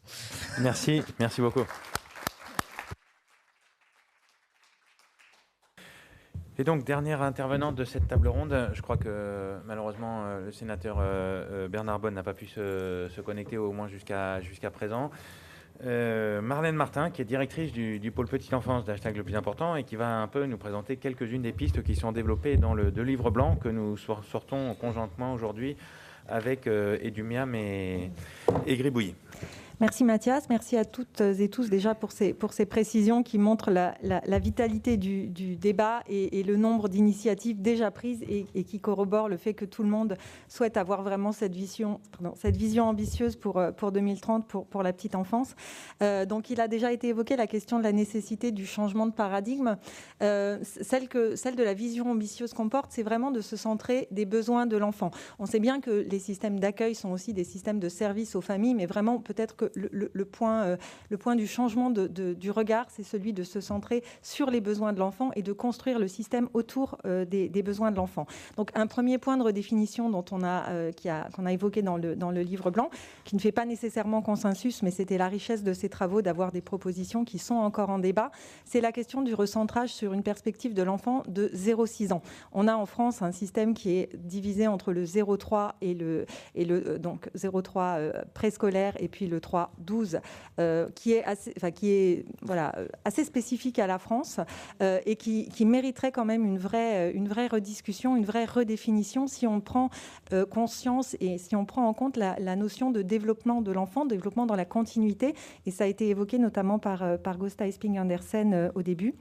[0.60, 1.66] Merci, merci beaucoup.
[6.60, 10.98] Et donc, dernière intervenante de cette table ronde, je crois que malheureusement euh, le sénateur
[11.00, 14.42] euh, euh, Bernard Bonne n'a pas pu se, connecter au moins jusqu'à
[14.74, 15.12] présent.
[15.84, 19.96] Marlène Martin, qui est directrice du, pôle Petite Enfance d'Hashtag le plus important et qui
[19.96, 23.56] va un peu nous présenter quelques-unes des pistes qui sont développées dans le livre blanc
[23.56, 25.78] que nous sortons conjointement aujourd'hui
[26.28, 28.10] avec Edumiam et,
[28.66, 29.16] et.
[29.80, 33.70] Merci Mathias, merci à toutes et tous déjà pour ces, pour ces précisions qui montrent
[33.70, 39.54] la, vitalité du, débat et, le nombre d'initiatives déjà prises et, qui corroborent le fait
[39.54, 42.00] que tout le monde souhaite avoir vraiment cette vision,
[42.34, 45.56] cette vision ambitieuse pour, pour 2030 pour, pour la petite enfance.
[46.02, 49.14] Euh, donc il a déjà été évoqué la question de la nécessité du changement de
[49.14, 49.78] paradigme.
[50.24, 54.08] Euh, celle, que, celle de la vision ambitieuse qu'on porte, c'est vraiment de se centrer
[54.10, 55.12] des besoins de l'enfant.
[55.38, 58.74] On sait bien que les systèmes d'accueil sont aussi des systèmes de service aux familles,
[58.74, 60.78] mais vraiment peut-être que le, point, euh,
[61.10, 65.00] le point du changement du regard, c'est celui de se centrer sur les besoins de
[65.00, 68.28] l'enfant et de construire le système autour euh, des, besoins de l'enfant.
[68.56, 70.92] Donc un premier point de redéfinition dont on a, euh,
[71.36, 72.90] qu'on a évoqué dans le, dans le livre blanc,
[73.24, 76.62] qui ne fait pas nécessairement consensus, mais c'était la richesse de ces travaux d'avoir des
[76.62, 78.32] propositions qui sont encore en débat,
[78.66, 82.22] c'est la question du recentrage sur une perspective de l'enfant de 0-6 ans.
[82.52, 86.26] On a en France un système qui est divisé entre le 0-3 et le,
[86.56, 90.20] et le donc 0-3 préscolaire et puis le 3 12,
[90.60, 92.74] euh, qui est assez, enfin, qui est voilà
[93.06, 94.40] assez spécifique à la France
[94.82, 99.46] euh, et qui, mériterait quand même une vraie une vraie rediscussion, une vraie redéfinition si
[99.46, 99.90] on prend
[100.34, 104.46] euh, conscience et si on prend en compte la, notion de développement de l'enfant, développement
[104.46, 108.82] dans la continuité et ça a été évoqué notamment par par Gosta Esping Andersen au
[108.82, 109.14] début.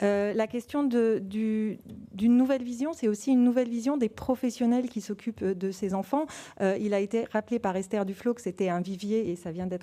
[0.00, 1.78] la question de, du,
[2.12, 6.26] d'une nouvelle vision, c'est aussi une nouvelle vision des professionnels qui s'occupent de ces enfants.
[6.60, 9.73] il a été rappelé par Esther Duflo que c'était un vivier et ça vient d'être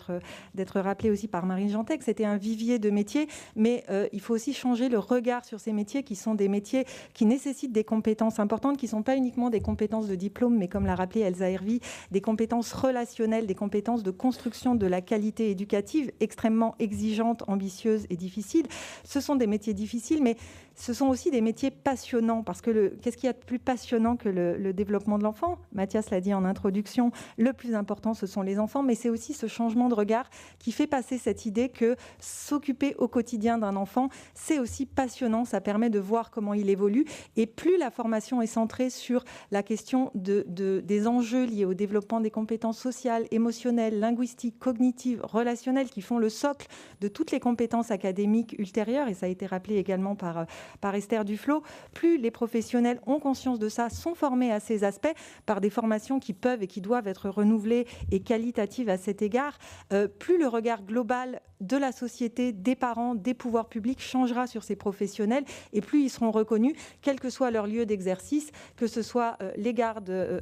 [0.55, 2.03] d'être rappelé aussi par Marine Jantec.
[2.03, 5.73] C'était un vivier de métiers, mais euh, il faut aussi changer le regard sur ces
[5.73, 9.49] métiers qui sont des métiers qui nécessitent des compétences importantes, qui ne sont pas uniquement
[9.49, 11.79] des compétences de diplôme, mais comme l'a rappelé Elsa Hervy,
[12.11, 18.15] des compétences relationnelles, des compétences de construction de la qualité éducative extrêmement exigeantes, ambitieuses et
[18.15, 18.67] difficiles.
[19.03, 20.35] Ce sont des métiers difficiles, mais
[20.81, 24.15] ce sont aussi des métiers passionnants, parce que qu'est-ce qu'il y a de plus passionnant
[24.15, 25.59] que le, développement de l'enfant?
[25.73, 29.33] Mathias l'a dit en introduction, le plus important, ce sont les enfants, mais c'est aussi
[29.33, 34.09] ce changement de regard qui fait passer cette idée que s'occuper au quotidien d'un enfant,
[34.33, 38.47] c'est aussi passionnant, ça permet de voir comment il évolue, et plus la formation est
[38.47, 40.43] centrée sur la question de,
[40.83, 46.29] des enjeux liés au développement des compétences sociales, émotionnelles, linguistiques, cognitives, relationnelles, qui font le
[46.29, 46.65] socle
[47.01, 50.47] de toutes les compétences académiques ultérieures, et ça a été rappelé également par
[50.79, 55.13] par Esther Duflo, plus les professionnels ont conscience de ça, sont formés à ces aspects
[55.45, 59.57] par des formations qui peuvent et qui doivent être renouvelées et qualitatives à cet égard,
[59.93, 64.63] euh, plus le regard global de la société, des parents, des pouvoirs publics changera sur
[64.63, 69.01] ces professionnels et plus ils seront reconnus, quel que soit leur lieu d'exercice, que ce
[69.01, 70.41] soit euh, les gardes euh,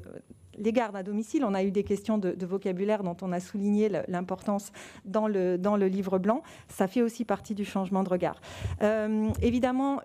[0.60, 3.90] les gardes à domicile, on a eu des questions de, vocabulaire dont on a souligné
[4.08, 4.72] l'importance
[5.06, 6.42] dans le, dans le livre blanc.
[6.68, 8.42] Ça fait aussi partie du changement de regard.
[8.82, 10.02] Euh, évidemment,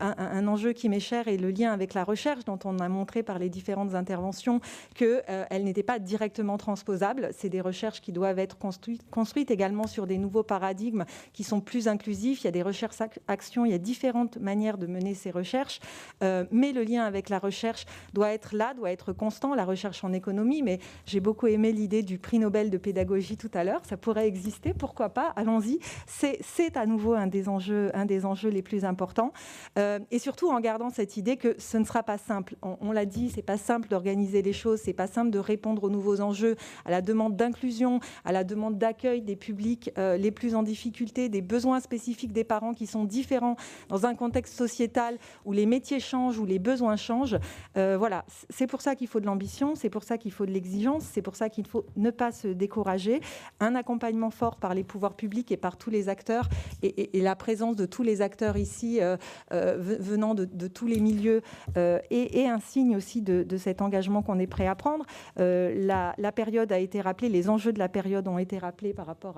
[0.00, 3.22] un, enjeu qui m'est cher est le lien avec la recherche, dont on a montré
[3.22, 4.60] par les différentes interventions
[4.94, 7.30] qu'elle euh, n'était pas directement transposable.
[7.32, 11.60] C'est des recherches qui doivent être construites, construites, également sur des nouveaux paradigmes qui sont
[11.60, 12.42] plus inclusifs.
[12.42, 15.80] Il y a des recherches-actions, il y a différentes manières de mener ces recherches.
[16.22, 19.54] Euh, mais le lien avec la recherche doit être là, doit être constant.
[19.54, 23.50] La recherche en économie, mais j'ai beaucoup aimé l'idée du prix Nobel de pédagogie tout
[23.54, 23.82] à l'heure.
[23.84, 25.32] Ça pourrait exister, pourquoi pas?
[25.36, 25.78] Allons-y.
[26.06, 29.32] C'est à nouveau un des enjeux, un des enjeux les plus importants.
[29.78, 32.56] Euh, et surtout en gardant cette idée que ce ne sera pas simple.
[32.62, 35.90] On, l'a dit, c'est pas simple d'organiser les choses, c'est pas simple de répondre aux
[35.90, 40.54] nouveaux enjeux, à la demande d'inclusion, à la demande d'accueil des publics euh, les plus
[40.54, 43.56] en difficulté, des besoins spécifiques des parents qui sont différents
[43.88, 47.38] dans un contexte sociétal où les métiers changent, où les besoins changent.
[47.76, 50.50] Euh, voilà, c'est pour ça qu'il faut de l'ambition, c'est pour ça qu'il faut de
[50.50, 53.20] l'exigence, c'est pour ça qu'il faut ne pas se décourager,
[53.60, 56.48] un accompagnement fort par les pouvoirs publics et par tous les acteurs,
[56.82, 59.16] et, la présence de tous les acteurs ici euh,
[59.52, 61.42] euh, venant de, tous les milieux
[61.76, 65.04] est, un signe aussi de, cet engagement qu'on est prêt à prendre.
[65.36, 69.36] La, période a été rappelée, les enjeux de la période ont été rappelés par rapport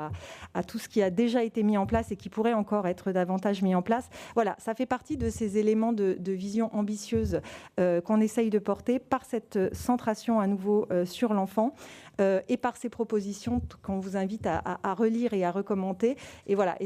[0.54, 3.12] à, tout ce qui a déjà été mis en place et qui pourrait encore être
[3.12, 4.08] davantage mis en place.
[4.34, 7.40] Voilà, ça fait partie de ces éléments de, vision ambitieuse
[7.78, 11.74] euh, qu'on essaye de porter par cette centration à nouveau euh, sur l'enfant
[12.20, 16.16] euh, et par ces propositions qu'on vous invite à, relire et à recommenter.
[16.46, 16.78] Et voilà,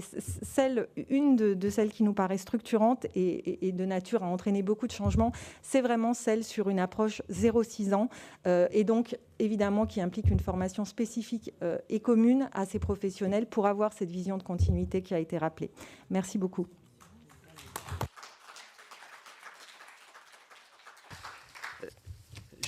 [1.11, 5.33] une de, celles qui nous paraît structurante et, de nature à entraîner beaucoup de changements,
[5.63, 8.09] c'est vraiment celle sur une approche 0-6 ans
[8.47, 11.53] et donc évidemment qui implique une formation spécifique
[11.89, 15.71] et commune à ces professionnels pour avoir cette vision de continuité qui a été rappelée.
[16.11, 16.67] Merci beaucoup.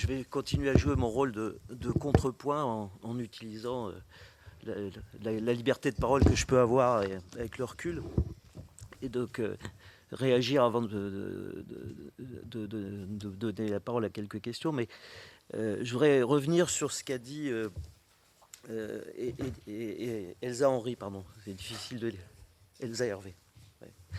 [0.11, 3.91] vais continuer à jouer mon rôle de, contrepoint en, utilisant
[4.67, 4.89] euh,
[5.21, 8.01] la, liberté de parole que je peux avoir avec le recul.
[9.01, 9.55] Et donc, euh,
[10.11, 11.65] réagir avant de,
[12.49, 14.71] donner la parole à quelques questions.
[14.71, 14.87] Mais
[15.55, 17.49] euh, je voudrais revenir sur ce qu'a dit
[20.41, 21.23] Elsa Henry, pardon.
[21.45, 22.27] C'est difficile de lire.
[22.79, 23.35] Elsa Hervé.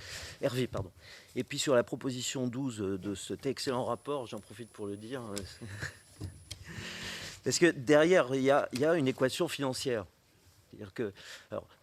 [0.41, 0.91] Hervé, pardon.
[1.35, 5.23] Et puis sur la proposition 12 de cet excellent rapport, j'en profite pour le dire,
[5.23, 5.77] euh,
[7.45, 10.05] parce que derrière, il y a, une équation financière.
[10.71, 11.13] C'est-à-dire que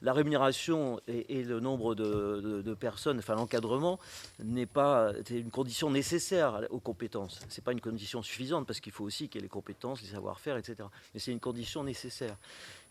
[0.02, 4.00] la rémunération et, le nombre de, personnes, enfin l'encadrement,
[4.44, 7.40] n'est pas une condition nécessaire aux compétences.
[7.50, 10.02] Ce n'est pas une condition suffisante parce qu'il faut aussi qu'il y ait les compétences,
[10.02, 10.90] les savoir-faire, etc.
[11.14, 12.36] Mais c'est une condition nécessaire.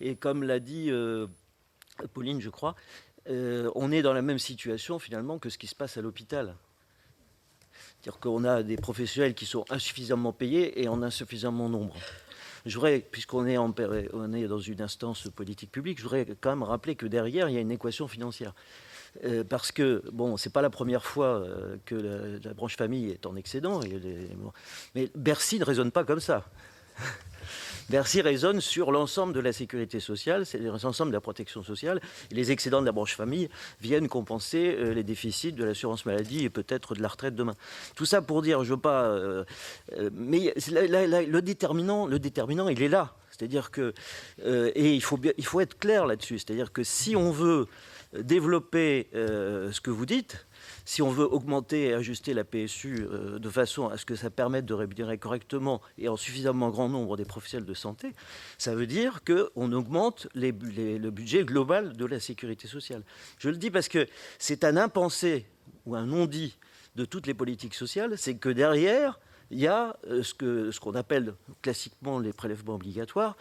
[0.01, 1.27] Et comme l'a dit euh,
[2.07, 2.77] Pauline, je crois,
[3.29, 6.55] euh, on est dans la même situation finalement que ce qui se passe à l'hôpital.
[8.01, 11.97] C'est-à-dire qu'on a des professionnels qui sont insuffisamment payés et en insuffisamment nombre.
[12.67, 17.07] Je puisqu'on est, est dans une instance politique publique, je voudrais quand même rappeler que
[17.07, 18.55] derrière, il y a une équation financière.
[19.25, 21.95] Euh, parce que, bon, c'est pas la première fois euh, que
[22.45, 23.81] la, branche famille est en excédent,
[24.95, 26.45] mais Bercy ne raisonne pas comme ça.
[27.91, 32.01] Bercy raisonne sur l'ensemble de la sécurité sociale, c'est l'ensemble de la protection sociale.
[32.31, 33.49] les excédents de la branche famille
[33.81, 37.55] viennent compenser euh, les déficits de l'assurance maladie et peut-être de la retraite demain.
[37.97, 39.05] Tout ça pour dire, je veux pas.
[39.05, 39.45] Euh,
[39.95, 43.15] euh, mais le, déterminant, le déterminant, il est là.
[43.31, 43.95] C'est-à-dire que.
[44.45, 46.39] et il faut, il faut être clair là-dessus.
[46.39, 47.67] C'est-à-dire que si on veut
[48.13, 50.48] développer ce que vous dites,
[50.89, 54.31] si on veut augmenter et ajuster la PSU euh, de façon à ce que ça
[54.31, 58.15] permette de rémunérer correctement et en suffisamment grand nombre des professionnels de santé,
[58.57, 63.03] ça veut dire qu'on augmente le budget global de la sécurité sociale.
[63.39, 64.07] Je le dis parce que
[64.39, 65.45] c'est un impensé
[65.85, 66.57] ou un non-dit
[66.97, 71.35] de toutes les politiques sociales, c'est que derrière, il y a euh, ce qu'on appelle
[71.63, 73.37] classiquement les prélèvements obligatoires,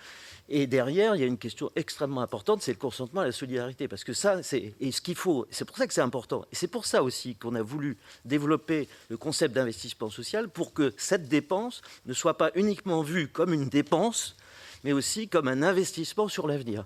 [0.50, 3.88] et derrière, il y a une question extrêmement importante, c'est le consentement à la solidarité.
[3.88, 5.46] Parce que ça, c'est ce qu'il faut.
[5.52, 6.46] C'est pour ça que c'est important.
[6.52, 10.93] Et c'est pour ça aussi qu'on a voulu développer le concept d'investissement social pour que
[10.98, 14.38] cette dépense ne soit pas uniquement vue comme une dépense,
[14.86, 16.86] mais aussi comme un investissement sur l'avenir.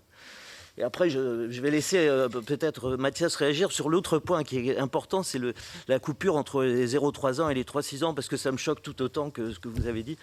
[0.77, 1.19] Et après, je,
[1.61, 5.39] vais laisser euh, peut-être Mathias réagir sur l'autre point qui est important, c'est
[5.87, 8.81] la coupure entre les 0,3 ans et les 3,6 ans, parce que ça me choque
[8.81, 10.17] tout autant que ce que vous avez dit.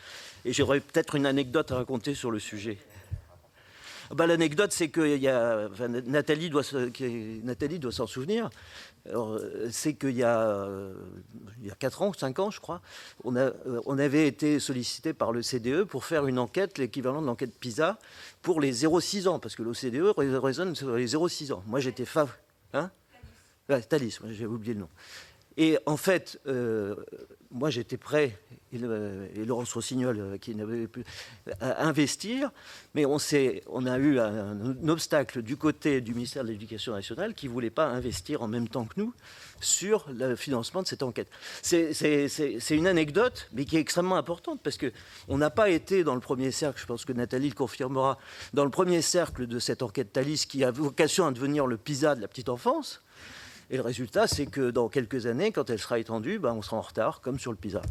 [0.45, 2.79] Et j'aurais peut-être une anecdote à raconter sur le sujet.
[4.15, 5.69] Bah, l'anecdote, c'est que y a,
[6.07, 6.63] Nathalie doit,
[7.93, 8.51] s'en souvenir.
[9.71, 10.69] C'est qu'il y, a,
[11.61, 12.83] il y a 4 ans, 5 ans, je crois,
[13.25, 13.35] on,
[13.87, 17.99] on avait été sollicité par le CDE pour faire une enquête, l'équivalent de l'enquête PISA,
[18.43, 21.63] pour les 0-6 ans, parce que l'OCDE raisonne sur les 0-6 ans.
[21.67, 22.31] Moi, j'étais fav...
[22.73, 22.91] Hein?
[23.89, 24.89] Thalys, j'ai oublié le nom.
[25.61, 26.95] Et en fait, euh,
[27.51, 28.39] moi j'étais prêt,
[28.73, 28.79] et,
[29.45, 31.05] Laurence Rossignol euh, qui n'avait pu
[31.61, 32.53] investir,
[32.95, 33.17] mais on,
[33.67, 37.71] on a eu un, obstacle du côté du ministère de l'Éducation nationale qui ne voulait
[37.71, 39.13] pas investir en même temps que nous
[39.61, 41.29] sur le financement de cette enquête.
[41.63, 41.91] C'est
[42.71, 46.53] une anecdote, mais qui est extrêmement importante, parce qu'on n'a pas été dans le premier
[46.53, 48.17] cercle, je pense que Nathalie le confirmera,
[48.55, 52.15] dans le premier cercle de cette enquête Thalys qui a vocation à devenir le PISA
[52.15, 53.03] de la petite enfance.
[53.71, 56.79] Et le résultat, c'est que dans quelques années, quand elle sera étendue, ben, on sera
[56.79, 57.83] en retard, comme sur le PISA.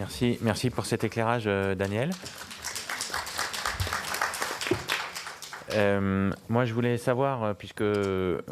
[0.00, 2.10] Merci, merci pour cet éclairage, Daniel.
[5.76, 7.84] Euh, moi, je voulais savoir, euh, puisque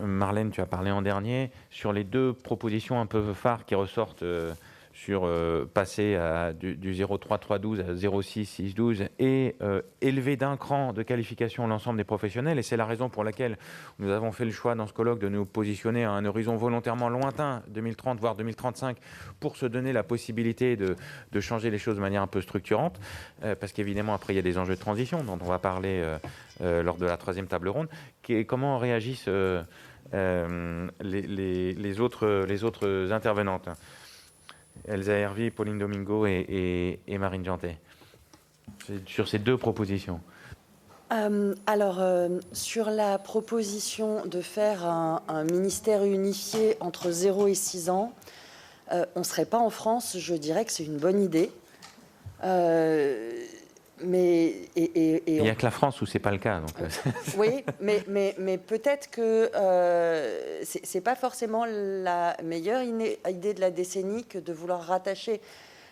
[0.01, 4.23] Marlène, tu as parlé en dernier, sur les deux propositions un peu phares qui ressortent
[4.23, 4.53] euh,
[4.95, 5.29] sur
[5.75, 9.57] passer à, du, du 03312 à 06612 et
[10.01, 12.59] élever d'un cran de qualification l'ensemble des professionnels.
[12.59, 13.59] Et c'est la raison pour laquelle
[13.99, 17.09] nous avons fait le choix dans ce colloque de nous positionner à un horizon volontairement
[17.09, 18.97] lointain, 2030 voire 2035,
[19.41, 20.97] pour se donner la possibilité de,
[21.41, 23.01] changer les choses de manière un peu structurante.
[23.41, 26.05] parce qu'évidemment, après, il y a des enjeux de transition dont on va parler
[26.61, 27.89] euh, lors de la troisième table ronde.
[28.47, 29.63] comment réagissent euh,
[30.15, 33.69] euh, les autres intervenantes?
[34.87, 37.79] Elsa Hervy, Pauline Domingo et, Marine Jantet
[39.07, 40.21] sur ces deux propositions.
[41.67, 42.03] alors,
[42.53, 48.13] sur la proposition de faire un, ministère unifié entre 0 et 6 ans,
[48.91, 51.51] on ne serait pas en France, je dirais que c'est une bonne idée.
[54.05, 56.61] Mais, et, Il n'y a que la France où c'est pas le cas.
[56.61, 56.81] Donc.
[56.81, 57.11] Euh.
[57.39, 63.61] oui, mais, mais, mais peut-être que euh, ce c'est pas forcément la meilleure idée de
[63.61, 65.41] la décennie que de vouloir rattacher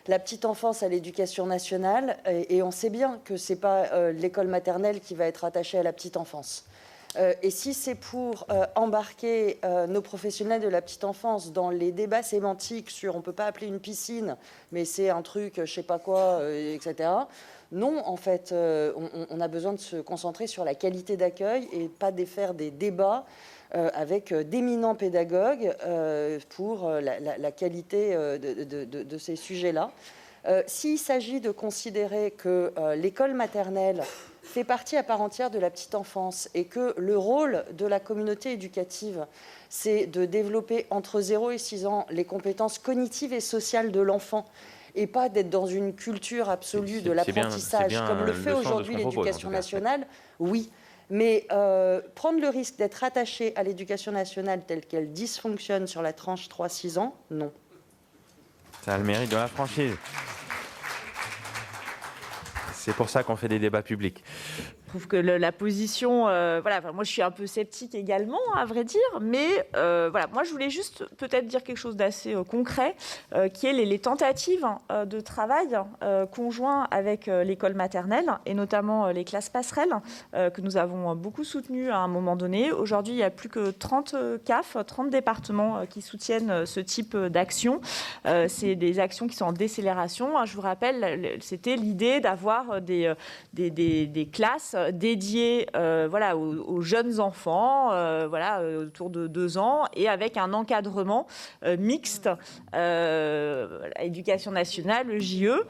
[0.08, 2.18] la petite enfance à l'éducation nationale.
[2.26, 5.82] Et, on sait bien que c'est pas euh, l'école maternelle qui va être rattachée à
[5.82, 6.64] la petite enfance.
[7.16, 12.22] Euh, et si c'est pour embarquer nos professionnels de la petite enfance dans les débats
[12.22, 14.36] sémantiques sur on ne peut pas appeler une piscine,
[14.70, 17.08] mais c'est un truc, je sais pas quoi, etc.,
[17.72, 18.92] non, en fait, euh,
[19.30, 22.70] on, a besoin de se concentrer sur la qualité d'accueil et pas de faire des
[22.70, 23.24] débats
[23.74, 25.74] euh, avec euh, d'éminents pédagogues
[26.50, 29.90] pour la, qualité de, ces sujets-là.
[30.66, 34.02] S'il s'agit de considérer que l'école maternelle
[34.42, 38.00] fait partie à part entière de la petite enfance et que le rôle de la
[38.00, 39.26] communauté éducative,
[39.68, 44.44] c'est de développer entre 0 et 6 ans les compétences cognitives et sociales de l'enfant
[44.94, 50.06] et pas d'être dans une culture absolue de l'apprentissage, comme le fait aujourd'hui l'éducation nationale,
[50.38, 50.70] oui.
[51.08, 56.12] Mais euh, prendre le risque d'être attaché à l'éducation nationale telle qu'elle dysfonctionne sur la
[56.12, 57.52] tranche 3-6 ans, non.
[58.84, 59.94] Ça a le mérite de la franchise.
[62.84, 64.24] C'est pour ça qu'on fait des débats publics
[64.92, 68.84] trouve que la position, euh, voilà, moi je suis un peu sceptique également, à vrai
[68.84, 72.94] dire, mais euh, voilà, moi je voulais juste peut-être dire quelque chose d'assez euh, concret,
[73.54, 74.66] qui est les, tentatives
[75.06, 75.78] de travail
[76.32, 79.94] conjoint avec l'école maternelle et notamment les classes passerelles
[80.32, 82.72] que nous avons beaucoup soutenues à un moment donné.
[82.72, 87.80] Aujourd'hui, il y a plus que 30 CAF, 30 départements qui soutiennent ce type d'action.
[88.48, 90.44] C'est des actions qui sont en décélération.
[90.44, 93.14] Je vous rappelle, c'était l'idée d'avoir des
[94.32, 100.08] classes dédié euh, voilà, aux, jeunes enfants, euh, voilà, euh, autour de deux ans, et
[100.08, 101.26] avec un encadrement
[101.78, 102.28] mixte,
[104.00, 105.64] éducation nationale, le JE,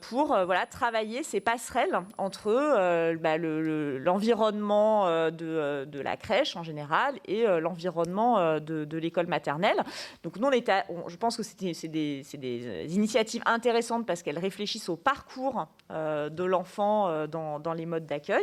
[0.00, 7.44] pour voilà, travailler ces passerelles entre bah, l'environnement de, de, la crèche en général et
[7.60, 9.82] l'environnement de, l'école maternelle.
[10.22, 14.96] Donc nous, on je pense que c'est des, des, initiatives intéressantes parce qu'elles réfléchissent au
[14.96, 18.37] parcours de l'enfant dans, dans les modes d'accueil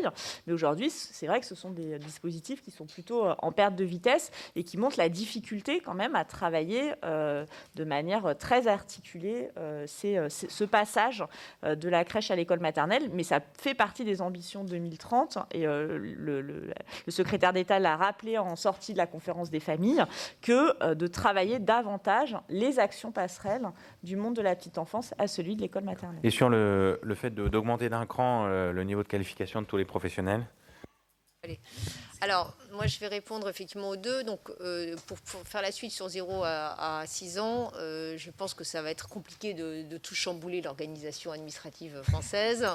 [0.48, 3.76] mais aujourd'hui, c'est vrai que ce sont des dispositifs qui sont plutôt euh, en perte
[3.76, 8.68] de vitesse et qui montrent la difficulté quand même à travailler euh, de manière très
[8.68, 11.24] articulée euh, ce passage
[11.64, 13.10] de la crèche à l'école maternelle.
[13.14, 16.74] Mais ça fait partie des ambitions 2030 et le,
[17.08, 20.04] secrétaire d'État l'a rappelé en sortie de la conférence des familles
[20.42, 23.68] que de travailler davantage les actions passerelles
[24.04, 26.20] du monde de la petite enfance à celui de l'école maternelle.
[26.24, 30.48] Et sur le fait d'augmenter d'un cran le niveau de qualification de tous les professionnels?
[32.22, 34.24] Alors, moi, je vais répondre effectivement aux deux.
[34.24, 38.64] Donc, euh, pour, faire la suite sur 0 à, 6 ans, euh, je pense que
[38.64, 42.68] ça va être compliqué de, tout chambouler l'organisation administrative française.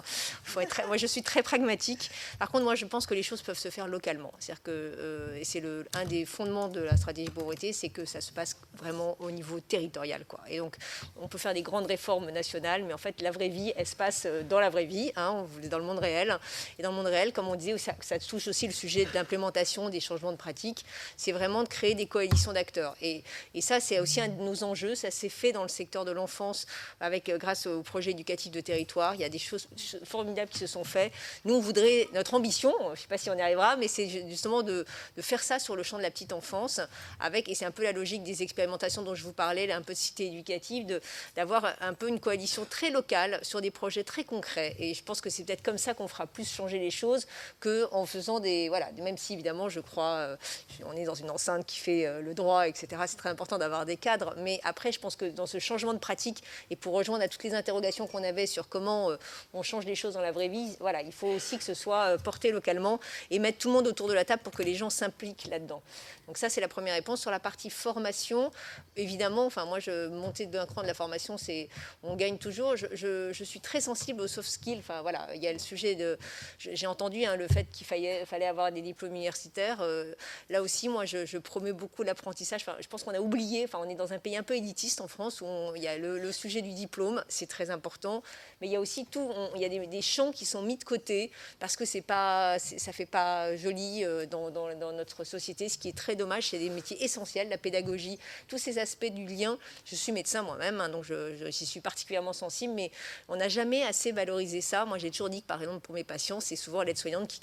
[0.43, 2.11] Faut être moi, je suis très pragmatique.
[2.39, 4.33] Par contre, moi, je pense que les choses peuvent se faire localement.
[4.39, 5.63] C'est-à-dire que, euh, c'est
[5.95, 9.61] un des fondements de la stratégie pauvreté, c'est que ça se passe vraiment au niveau
[9.61, 10.25] territorial.
[10.25, 10.41] Quoi.
[10.49, 10.77] Et donc,
[11.17, 13.97] on peut faire des grandes réformes nationales, mais en fait, la vraie vie, elle se
[13.97, 16.39] passe dans la vraie vie, hein, dans le monde réel.
[16.79, 19.13] Et dans le monde réel, comme on disait, ça, ça touche aussi le sujet de
[19.13, 20.85] l'implémentation des changements de pratiques,
[21.17, 22.97] c'est vraiment de créer des coalitions d'acteurs.
[23.03, 23.23] Et,
[23.61, 24.95] ça, c'est aussi un de nos enjeux.
[24.95, 26.67] Ça s'est fait dans le secteur de l'enfance
[27.01, 29.15] avec, euh, grâce au projet éducatif de territoire.
[29.15, 29.69] Il y a des choses
[30.05, 31.13] formidables qui se sont faites.
[31.45, 34.09] Nous, on voudrait, notre ambition, je ne sais pas si on y arrivera, mais c'est
[34.29, 34.85] justement de,
[35.21, 36.81] faire ça sur le champ de la petite enfance,
[37.21, 39.93] avec, et c'est un peu la logique des expérimentations dont je vous parlais, un peu
[39.93, 41.01] de cité éducative,
[41.37, 44.75] d'avoir un peu une coalition très locale sur des projets très concrets.
[44.79, 47.27] Et je pense que c'est peut-être comme ça qu'on fera plus changer les choses
[47.61, 48.69] qu'en faisant des...
[48.69, 50.37] Voilà, même si évidemment, je je crois.
[50.85, 53.03] on est dans une enceinte qui fait le droit, etc.
[53.07, 54.35] C'est très important d'avoir des cadres.
[54.39, 57.45] Mais après, je pense que dans ce changement de pratique, et pour rejoindre à toutes
[57.45, 59.11] les interrogations qu'on avait sur comment
[59.55, 62.19] on change les choses dans la vraie vie, voilà, il faut aussi que ce soit
[62.19, 63.01] porté localement
[63.31, 65.83] et mettre tout le monde autour de la table pour que les gens s'impliquent là-dedans.
[66.27, 67.21] Donc ça, c'est la première réponse.
[67.21, 68.51] Sur la partie formation,
[68.97, 71.69] évidemment, enfin moi, je monter d'un cran de la formation, c'est
[72.03, 72.77] on gagne toujours.
[72.77, 74.79] Je, suis très sensible aux soft skills.
[74.79, 76.19] Enfin voilà, il y a le sujet de.
[76.59, 79.70] J'ai entendu hein, le fait qu'il fallait avoir des diplômes universitaires.
[79.81, 80.15] Euh,
[80.49, 82.65] là aussi, moi, je, promets beaucoup l'apprentissage.
[82.81, 83.65] Je pense qu'on a oublié.
[83.65, 85.47] Enfin, on est dans un pays un peu élitiste en France où
[85.77, 88.23] il y a le, sujet du diplôme, c'est très important.
[88.61, 89.31] Mais il y a aussi tout.
[89.55, 92.93] il y a des, champs qui sont mis de côté parce que c'est pas, ça
[92.93, 94.51] fait pas joli euh, dans,
[94.93, 95.69] notre société.
[95.69, 98.19] Ce qui est très dommage, c'est des métiers essentiels, la pédagogie,
[98.49, 99.59] tous ces aspects du lien.
[99.85, 101.05] Je suis médecin moi-même, hein, donc
[101.51, 102.91] j'y suis particulièrement sensible, mais
[103.29, 104.85] on n'a jamais assez valorisé ça.
[104.87, 107.41] Moi, j'ai toujours dit que, par exemple, pour mes patients, c'est souvent l'aide-soignante qui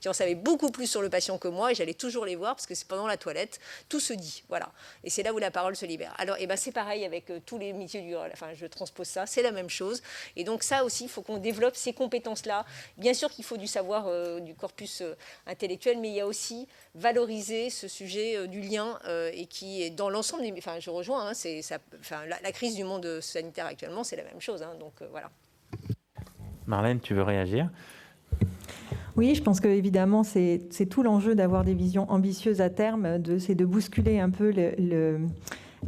[0.00, 2.54] qui en savait beaucoup plus sur le patient que moi, et j'allais toujours les voir
[2.54, 4.72] parce que c'est pendant la toilette, tout se dit, voilà.
[5.04, 6.14] Et c'est là où la parole se libère.
[6.18, 9.06] Alors, et eh ben, c'est pareil avec euh, tous les métiers du, enfin, je transpose
[9.06, 10.02] ça, c'est la même chose.
[10.36, 12.64] Et donc ça aussi, il faut qu'on développe ces compétences-là.
[12.96, 15.14] Bien sûr qu'il faut du savoir, euh, du corpus euh,
[15.46, 18.98] intellectuel, mais il y a aussi valoriser ce sujet du lien
[19.32, 20.52] et qui est dans l'ensemble des...
[20.58, 21.60] Enfin, je rejoins, hein, c'est,
[22.00, 24.62] enfin, la, crise du monde sanitaire actuellement, c'est la même chose.
[24.62, 25.30] Hein, donc voilà.
[26.66, 27.70] Marlène, tu veux réagir?
[29.18, 33.56] Oui, je pense que évidemment c'est, tout l'enjeu d'avoir des visions ambitieuses à terme, c'est
[33.56, 35.18] de bousculer un peu le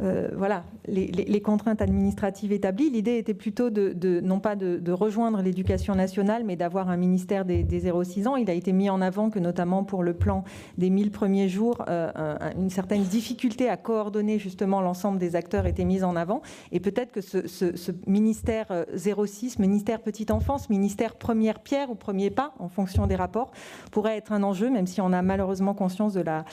[0.01, 2.89] euh, voilà, les, contraintes administratives établies.
[2.89, 7.63] L'idée était plutôt de, non pas de, rejoindre l'éducation nationale, mais d'avoir un ministère des,
[7.63, 8.35] 0-6 ans.
[8.35, 10.43] Il a été mis en avant que notamment pour le plan
[10.77, 12.11] des 1000 premiers jours, euh,
[12.57, 16.41] une certaine difficulté à coordonner justement l'ensemble des acteurs était mise en avant.
[16.71, 22.29] Et peut-être que ce, ministère 06, euh, ministère petite enfance, ministère première pierre ou premier
[22.29, 23.51] pas, en fonction des rapports,
[23.91, 26.45] pourrait être un enjeu, même si on a malheureusement conscience de la,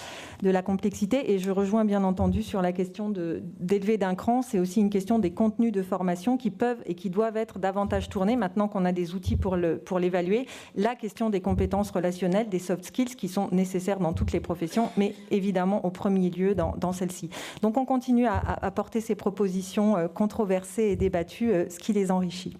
[0.42, 1.32] de la complexité.
[1.32, 3.27] Et je rejoins bien entendu sur la question de
[3.58, 7.10] d'élever d'un cran, c'est aussi une question des contenus de formation qui peuvent et qui
[7.10, 11.40] doivent être davantage tournés, maintenant qu'on a des outils pour l'évaluer, pour la question des
[11.40, 15.90] compétences relationnelles, des soft skills qui sont nécessaires dans toutes les professions, mais évidemment au
[15.90, 17.30] premier lieu dans, dans celle-ci.
[17.62, 21.92] Donc on continue à, à, porter ces propositions euh, controversées et débattues, euh, ce qui
[21.92, 22.56] les enrichit.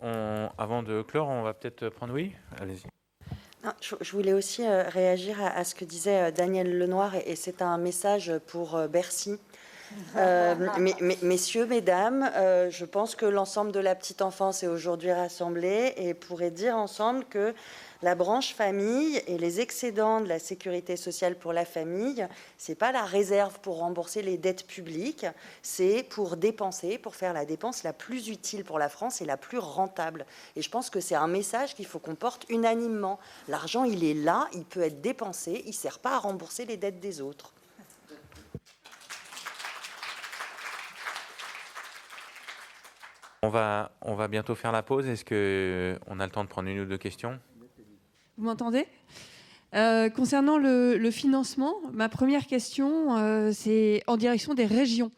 [0.00, 2.97] avant de clore, on va peut-être prendre oui Allez-y.
[3.80, 7.76] Je, voulais aussi euh, réagir à, ce que disait euh, Daniel Lenoir, et, c'est un
[7.78, 9.38] message pour euh, Bercy.
[11.22, 12.30] messieurs, mesdames,
[12.68, 17.24] je pense que l'ensemble de la petite enfance est aujourd'hui rassemblé et pourrait dire ensemble
[17.24, 17.54] que
[18.02, 22.26] la branche famille et les excédents de la sécurité sociale pour la famille,
[22.56, 25.26] ce n'est pas la réserve pour rembourser les dettes publiques,
[25.62, 29.36] c'est pour dépenser, pour faire la dépense la plus utile pour la France et la
[29.36, 30.26] plus rentable.
[30.54, 33.18] Et je pense que c'est un message qu'il faut qu'on porte unanimement.
[33.48, 36.76] L'argent, il est là, il peut être dépensé, il ne sert pas à rembourser les
[36.76, 37.52] dettes des autres.
[43.42, 45.06] On va, bientôt faire la pause.
[45.06, 47.38] Est-ce qu'on a le temps de prendre une ou deux questions?
[48.38, 48.86] Vous m'entendez?
[49.74, 55.10] Euh, concernant le, financement, ma première question, euh, c'est en direction des régions.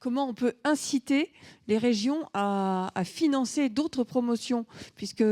[0.00, 1.30] Comment on peut inciter
[1.68, 4.64] les régions à, financer d'autres promotions?
[4.96, 5.22] Puisque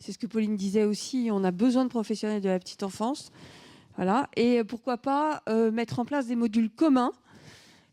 [0.00, 3.30] c'est ce que Pauline disait aussi, on a besoin de professionnels de la petite enfance.
[3.96, 4.28] Voilà.
[4.36, 7.12] Et pourquoi pas euh, mettre en place des modules communs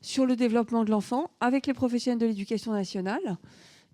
[0.02, 3.38] sur le développement de l'enfant avec les professionnels de l'éducation nationale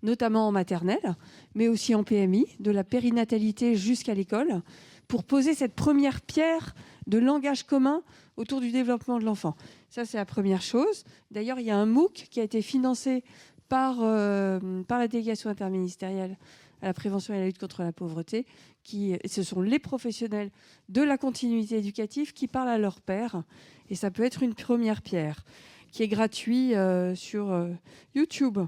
[0.02, 1.14] notamment en maternelle,
[1.54, 4.62] mais aussi en PMI, de la périnatalité jusqu'à l'école,
[5.10, 6.72] pour poser cette première pierre
[7.08, 8.02] de langage commun
[8.36, 9.56] autour du développement de l'enfant.
[9.88, 11.02] Ça, c'est la première chose.
[11.32, 13.24] D'ailleurs, il y a un MOOC qui a été financé
[13.68, 16.38] par, euh, par la délégation interministérielle
[16.80, 18.46] à la prévention et à la lutte contre la pauvreté.
[18.84, 20.52] Qui, ce sont les professionnels
[20.88, 23.42] de la continuité éducative qui parlent à leur père.
[23.88, 25.44] Et ça peut être une première pierre
[25.90, 27.70] qui est gratuit euh, sur euh,
[28.14, 28.60] YouTube.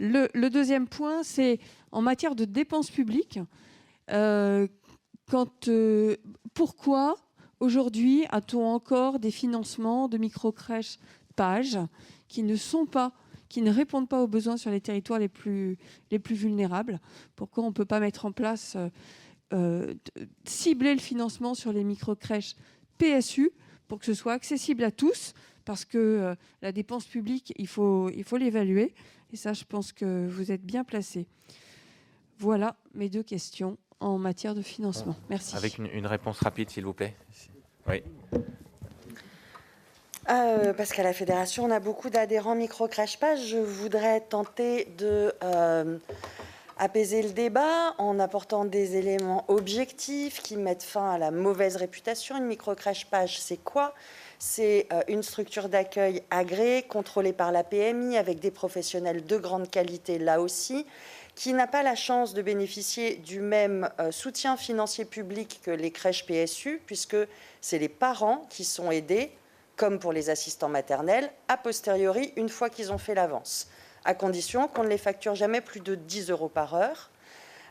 [0.00, 1.60] Le, le, deuxième point, c'est
[1.92, 3.38] en matière de dépenses publiques.
[5.28, 6.16] Quand, euh,
[6.54, 7.16] pourquoi
[7.60, 10.98] aujourd'hui a-t-on encore des financements de micro-crèches
[11.36, 11.78] pages
[12.28, 13.12] qui ne sont pas
[13.48, 15.78] qui ne répondent pas aux besoins sur les territoires les plus,
[16.10, 17.00] les plus vulnérables?
[17.34, 18.90] Pourquoi on ne peut pas mettre en place, euh,
[19.54, 19.94] euh,
[20.44, 22.56] cibler le financement sur les micro-crèches
[22.98, 23.50] PSU
[23.86, 25.32] pour que ce soit accessible à tous?
[25.64, 28.94] Parce que la dépense publique, il faut, il faut l'évaluer.
[29.32, 31.26] Et ça, je pense que vous êtes bien placé.
[32.38, 35.16] Voilà mes deux questions en matière de financement.
[35.28, 35.56] Merci.
[35.56, 37.14] Avec une, réponse rapide, s'il vous plaît.
[37.88, 38.02] Oui.
[40.30, 45.98] Euh, parce qu'à la fédération, on a beaucoup d'adhérents micro-crash Je voudrais tenter de, euh,
[46.78, 52.36] apaiser le débat en apportant des éléments objectifs qui mettent fin à la mauvaise réputation.
[52.36, 53.94] Une microcrèche page, c'est quoi?
[54.38, 59.68] C'est euh, une structure d'accueil agréée, contrôlée par la PMI, avec des professionnels de grande
[59.68, 60.86] qualité là aussi,
[61.38, 65.92] qui n'a pas la chance de bénéficier du même euh, soutien financier public que les
[65.92, 67.16] crèches PSU, puisque
[67.60, 69.30] c'est les parents qui sont aidés,
[69.76, 73.68] comme pour les assistants maternels, a posteriori, une fois qu'ils ont fait l'avance
[74.04, 77.10] à condition qu'on ne les facture jamais plus de 10 euros par heure.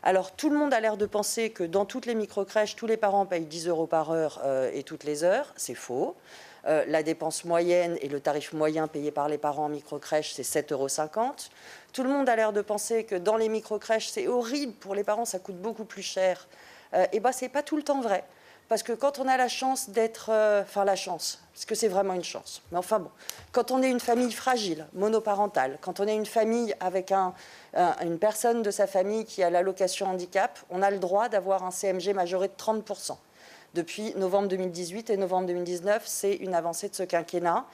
[0.02, 2.96] Alors tout le monde a l'air de penser que dans toutes les microcrèches, tous les
[2.96, 5.52] parents payent 10 euros par heure euh, et toutes les heures.
[5.56, 6.16] C'est faux.
[6.66, 10.42] Euh, la dépense moyenne et le tarif moyen payé par les parents en microcrèche, c'est
[10.42, 10.88] 7,50 euros.
[11.92, 15.04] Tout le monde a l'air de penser que dans les microcrèches, c'est horrible, pour les
[15.04, 16.48] parents, ça coûte beaucoup plus cher.
[16.94, 18.24] Euh, et bien, ce n'est pas tout le temps vrai.
[18.68, 20.30] Parce que quand on a la chance d'être...
[20.60, 22.60] enfin, la chance, parce que c'est vraiment une chance.
[22.70, 23.10] Mais enfin bon,
[23.50, 27.10] quand on est une famille fragile, monoparentale, quand on est une famille avec
[27.72, 31.70] une personne de sa famille qui a l'allocation handicap, on a le droit d'avoir un
[31.70, 33.16] CMG majoré de 30%.
[33.74, 37.66] Depuis novembre 2018 et novembre 2019, c'est une avancée de ce quinquennat.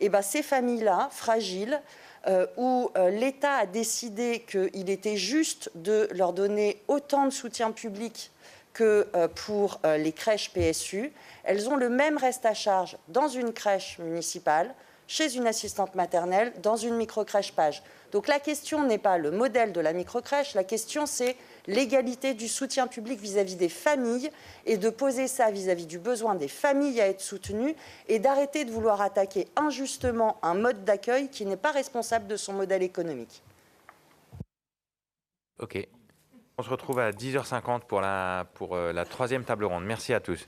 [0.00, 1.80] Et bien ces familles-là, fragiles,
[2.26, 7.70] euh, où euh, l'État a décidé qu'il était juste de leur donner autant de soutien
[7.70, 8.32] public
[8.72, 11.12] que euh, pour les crèches PSU,
[11.44, 14.74] elles ont le même reste à charge dans une crèche municipale,
[15.06, 17.82] chez une assistante maternelle, dans une microcrèche page.
[18.10, 21.36] Donc la question n'est pas le modèle de la microcrèche, la question c'est
[21.66, 24.30] l'égalité du soutien public vis-à-vis des familles
[24.64, 27.74] et de poser ça vis-à-vis du besoin des familles à être soutenues
[28.08, 32.52] et d'arrêter de vouloir attaquer injustement un mode d'accueil qui n'est pas responsable de son
[32.52, 33.42] modèle économique.
[35.58, 35.88] Ok.
[36.58, 37.82] On se retrouve à 10h50
[38.54, 39.84] pour euh, la troisième table ronde.
[39.84, 40.46] Merci à tous.